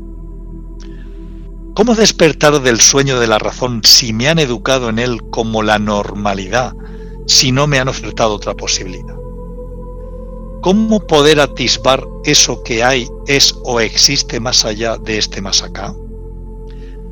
¿Cómo 1.74 1.94
despertar 1.94 2.62
del 2.62 2.80
sueño 2.80 3.20
de 3.20 3.28
la 3.28 3.38
razón 3.38 3.82
si 3.84 4.14
me 4.14 4.30
han 4.30 4.40
educado 4.40 4.88
en 4.88 4.98
él 4.98 5.20
como 5.30 5.62
la 5.62 5.78
normalidad, 5.78 6.74
si 7.26 7.52
no 7.52 7.68
me 7.68 7.80
han 7.80 7.88
ofertado 7.88 8.36
otra 8.36 8.54
posibilidad? 8.54 9.16
¿Cómo 10.62 11.00
poder 11.00 11.40
atisbar 11.40 12.04
eso 12.24 12.64
que 12.64 12.84
hay, 12.84 13.08
es 13.28 13.56
o 13.64 13.80
existe 13.80 14.40
más 14.40 14.66
allá 14.66 14.98
de 14.98 15.20
este 15.20 15.40
más 15.40 15.62
acá? 15.62 15.94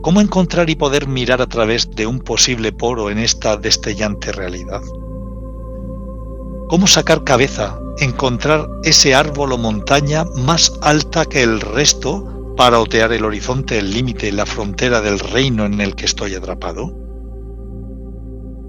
¿Cómo 0.02 0.22
encontrar 0.22 0.70
y 0.70 0.76
poder 0.76 1.08
mirar 1.08 1.42
a 1.42 1.48
través 1.48 1.90
de 1.92 2.08
un 2.08 2.20
posible 2.20 2.72
poro 2.72 3.10
en 3.10 3.20
esta 3.20 3.56
destellante 3.56 4.32
realidad? 4.32 4.82
¿Cómo 6.68 6.88
sacar 6.88 7.24
cabeza, 7.24 7.80
encontrar 8.00 8.68
ese 8.84 9.14
árbol 9.14 9.54
o 9.54 9.58
montaña 9.60 10.26
más 10.36 10.74
alta 10.82 11.26
que 11.26 11.44
el 11.44 11.62
resto 11.62 12.56
para 12.58 12.80
otear 12.80 13.14
el 13.14 13.24
horizonte, 13.24 13.78
el 13.78 13.92
límite, 13.92 14.32
la 14.32 14.48
frontera 14.48 15.00
del 15.00 15.20
reino 15.20 15.66
en 15.66 15.80
el 15.80 15.96
que 15.96 16.06
estoy 16.06 16.34
atrapado? 16.34 17.03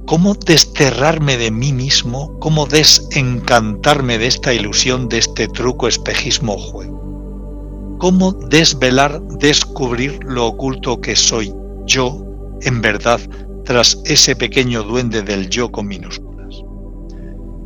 ¿Cómo 0.07 0.35
desterrarme 0.35 1.39
de 1.39 1.51
mí 1.51 1.73
mismo? 1.73 2.39
¿Cómo 2.39 2.67
desencantarme 2.67 4.19
de 4.19 4.27
esta 4.27 4.53
ilusión, 4.53 5.09
de 5.09 5.17
este 5.17 5.49
truco, 5.49 5.89
espejismo 5.89 6.59
juego? 6.59 7.97
¿Cómo 7.99 8.33
desvelar, 8.33 9.23
descubrir 9.39 10.21
lo 10.25 10.47
oculto 10.47 11.01
que 11.01 11.17
soy 11.17 11.55
yo, 11.87 12.23
en 12.61 12.83
verdad, 12.83 13.19
tras 13.65 13.99
ese 14.05 14.37
pequeño 14.37 14.83
duende 14.83 15.23
del 15.23 15.49
yo 15.49 15.73
con 15.73 15.87
minúsculas? 15.87 16.63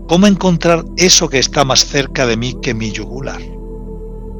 ¿Cómo 0.06 0.28
encontrar 0.28 0.84
eso 0.96 1.28
que 1.28 1.40
está 1.40 1.64
más 1.64 1.84
cerca 1.84 2.24
de 2.24 2.36
mí 2.36 2.54
que 2.62 2.72
mi 2.72 2.92
yugular? 2.92 3.42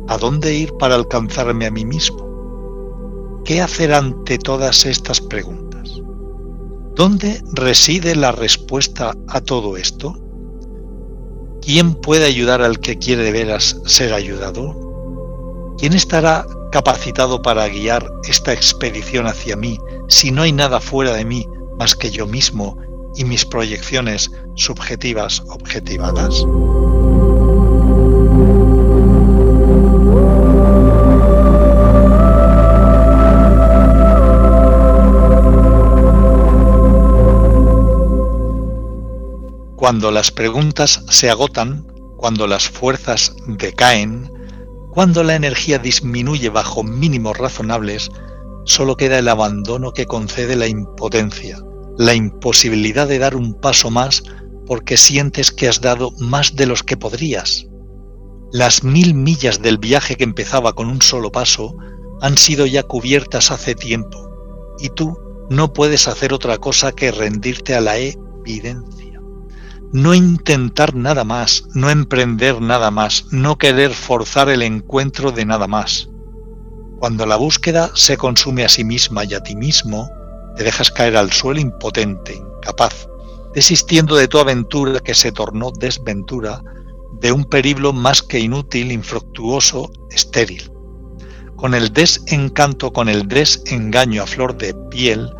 ¿A 0.07 0.17
dónde 0.19 0.55
ir 0.55 0.73
para 0.79 0.95
alcanzarme 0.95 1.67
a 1.67 1.73
mí 1.73 1.85
mismo? 1.85 3.43
¿Qué 3.45 3.61
hacer 3.61 3.93
ante 3.93 4.39
todas 4.39 4.87
estas 4.87 5.21
preguntas? 5.21 5.68
¿Dónde 6.99 7.41
reside 7.53 8.17
la 8.17 8.33
respuesta 8.33 9.15
a 9.29 9.41
todo 9.41 9.77
esto? 9.77 10.19
¿Quién 11.63 11.95
puede 11.95 12.25
ayudar 12.25 12.61
al 12.61 12.81
que 12.81 12.99
quiere 12.99 13.23
de 13.23 13.31
veras 13.31 13.81
ser 13.87 14.13
ayudado? 14.13 15.77
¿Quién 15.79 15.93
estará 15.93 16.45
capacitado 16.73 17.41
para 17.41 17.69
guiar 17.69 18.11
esta 18.29 18.53
expedición 18.53 19.29
hacia 19.29 19.55
mí 19.55 19.79
si 20.09 20.33
no 20.33 20.43
hay 20.43 20.51
nada 20.51 20.81
fuera 20.81 21.15
de 21.15 21.25
mí 21.25 21.47
más 21.79 21.95
que 21.95 22.11
yo 22.11 22.27
mismo 22.27 22.77
y 23.15 23.23
mis 23.23 23.45
proyecciones 23.45 24.33
subjetivas 24.57 25.45
objetivadas? 25.51 26.45
Cuando 39.79 40.11
las 40.11 40.33
preguntas 40.33 41.05
se 41.09 41.31
agotan, 41.31 41.87
cuando 42.17 42.49
las 42.49 42.69
fuerzas 42.69 43.37
decaen, 43.47 44.29
cuando 44.91 45.23
la 45.23 45.37
energía 45.37 45.79
disminuye 45.79 46.49
bajo 46.49 46.83
mínimos 46.83 47.39
razonables, 47.39 48.11
solo 48.65 48.97
queda 48.97 49.21
el 49.21 49.29
abandono 49.29 49.93
que 49.93 50.07
concede 50.07 50.57
la 50.57 50.67
impotencia, 50.67 51.61
la 51.97 52.13
imposibilidad 52.13 53.07
de 53.07 53.21
dar 53.21 53.37
un 53.37 53.55
paso 53.55 53.89
más 53.89 54.25
porque 54.67 54.97
sientes 54.97 55.53
que 55.53 55.69
has 55.69 55.81
dado 55.81 56.11
más 56.19 56.57
de 56.57 56.67
los 56.67 56.83
que 56.83 56.97
podrías. 56.97 57.69
Las 58.51 58.83
mil 58.83 59.15
millas 59.15 59.63
del 59.63 59.79
viaje 59.79 60.17
que 60.17 60.25
empezaba 60.25 60.73
con 60.73 60.89
un 60.89 61.03
solo 61.03 61.31
paso 61.31 61.77
han 62.21 62.37
sido 62.37 62.67
ya 62.67 62.83
cubiertas 62.83 63.53
hace 63.53 63.77
tiempo, 63.77 64.29
y 64.81 64.89
tú 64.89 65.17
no 65.51 65.73
puedes 65.73 66.09
hacer 66.09 66.35
otra 66.35 66.59
cosa 66.59 66.91
que 66.91 67.13
rendirte 67.13 67.77
a 67.77 67.81
la 67.81 67.97
evidencia 67.97 68.98
no 69.93 70.15
intentar 70.15 70.95
nada 70.95 71.25
más, 71.25 71.65
no 71.75 71.91
emprender 71.91 72.61
nada 72.61 72.91
más, 72.91 73.27
no 73.31 73.57
querer 73.57 73.93
forzar 73.93 74.49
el 74.51 74.63
encuentro 74.63 75.33
de 75.33 75.47
nada 75.47 75.67
más. 75.67 76.09
Cuando 76.99 77.25
la 77.27 77.37
búsqueda 77.37 77.91
se 77.95 78.17
consume 78.17 78.65
a 78.65 78.69
sí 78.69 78.85
misma 78.85 79.25
y 79.25 79.35
a 79.35 79.43
ti 79.43 79.57
mismo, 79.57 80.11
te 80.57 80.65
dejas 80.65 80.91
caer 80.91 81.17
al 81.17 81.33
suelo 81.33 81.61
impotente, 81.61 82.35
incapaz, 82.35 83.09
desistiendo 83.55 84.17
de 84.17 84.29
tu 84.29 84.39
aventura 84.39 85.01
que 85.01 85.15
se 85.15 85.33
tornó 85.33 85.71
desventura, 85.71 86.63
de 87.21 87.33
un 87.33 87.45
periblo 87.45 87.93
más 87.93 88.23
que 88.23 88.41
inútil, 88.41 88.93
infructuoso, 88.93 89.91
estéril. 90.11 90.71
Con 91.57 91.75
el 91.75 91.93
desencanto, 91.93 92.93
con 92.93 93.09
el 93.09 93.27
desengaño 93.27 94.23
a 94.23 94.27
flor 94.27 94.57
de 94.57 94.75
piel, 94.91 95.31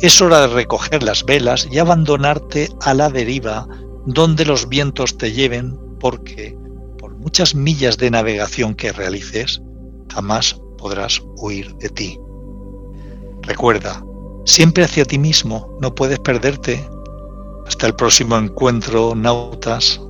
es 0.00 0.22
hora 0.22 0.42
de 0.42 0.46
recoger 0.46 1.02
las 1.02 1.24
velas 1.24 1.66
y 1.70 1.78
abandonarte 1.78 2.68
a 2.82 2.94
la 2.94 3.10
deriva 3.10 3.66
donde 4.08 4.46
los 4.46 4.70
vientos 4.70 5.18
te 5.18 5.32
lleven, 5.32 5.78
porque 6.00 6.56
por 6.96 7.14
muchas 7.16 7.54
millas 7.54 7.98
de 7.98 8.10
navegación 8.10 8.74
que 8.74 8.90
realices, 8.90 9.60
jamás 10.10 10.58
podrás 10.78 11.20
huir 11.36 11.74
de 11.74 11.90
ti. 11.90 12.18
Recuerda, 13.42 14.02
siempre 14.46 14.84
hacia 14.84 15.04
ti 15.04 15.18
mismo, 15.18 15.76
no 15.82 15.94
puedes 15.94 16.18
perderte. 16.20 16.88
Hasta 17.66 17.86
el 17.86 17.94
próximo 17.94 18.38
encuentro, 18.38 19.14
nautas. 19.14 20.00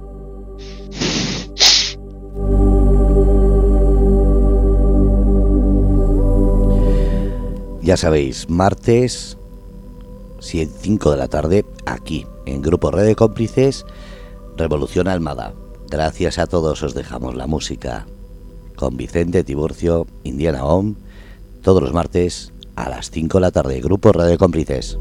Ya 7.83 7.97
sabéis, 7.97 8.49
martes 8.49 9.37
5 10.41 11.11
de 11.11 11.17
la 11.17 11.27
tarde, 11.27 11.65
aquí, 11.85 12.27
en 12.49 12.63
Grupo 12.63 12.91
Red 12.91 13.07
de 13.07 13.17
Cómplices, 13.17 13.85
Revolución 14.57 15.09
Almada. 15.09 15.55
Gracias 15.91 16.39
a 16.39 16.47
todos, 16.47 16.83
os 16.83 16.95
dejamos 16.95 17.35
la 17.35 17.47
música 17.47 18.07
con 18.77 18.97
Vicente 18.97 19.45
Tiburcio, 19.45 20.07
Indiana 20.25 20.65
Home, 20.65 20.95
todos 21.63 21.83
los 21.83 21.93
martes 21.93 22.53
a 22.77 22.89
las 22.89 23.11
5 23.11 23.39
de 23.39 23.43
la 23.43 23.51
tarde, 23.51 23.81
Grupo 23.81 24.13
Red 24.13 24.29
de 24.29 24.39
Cómplices. 24.39 24.99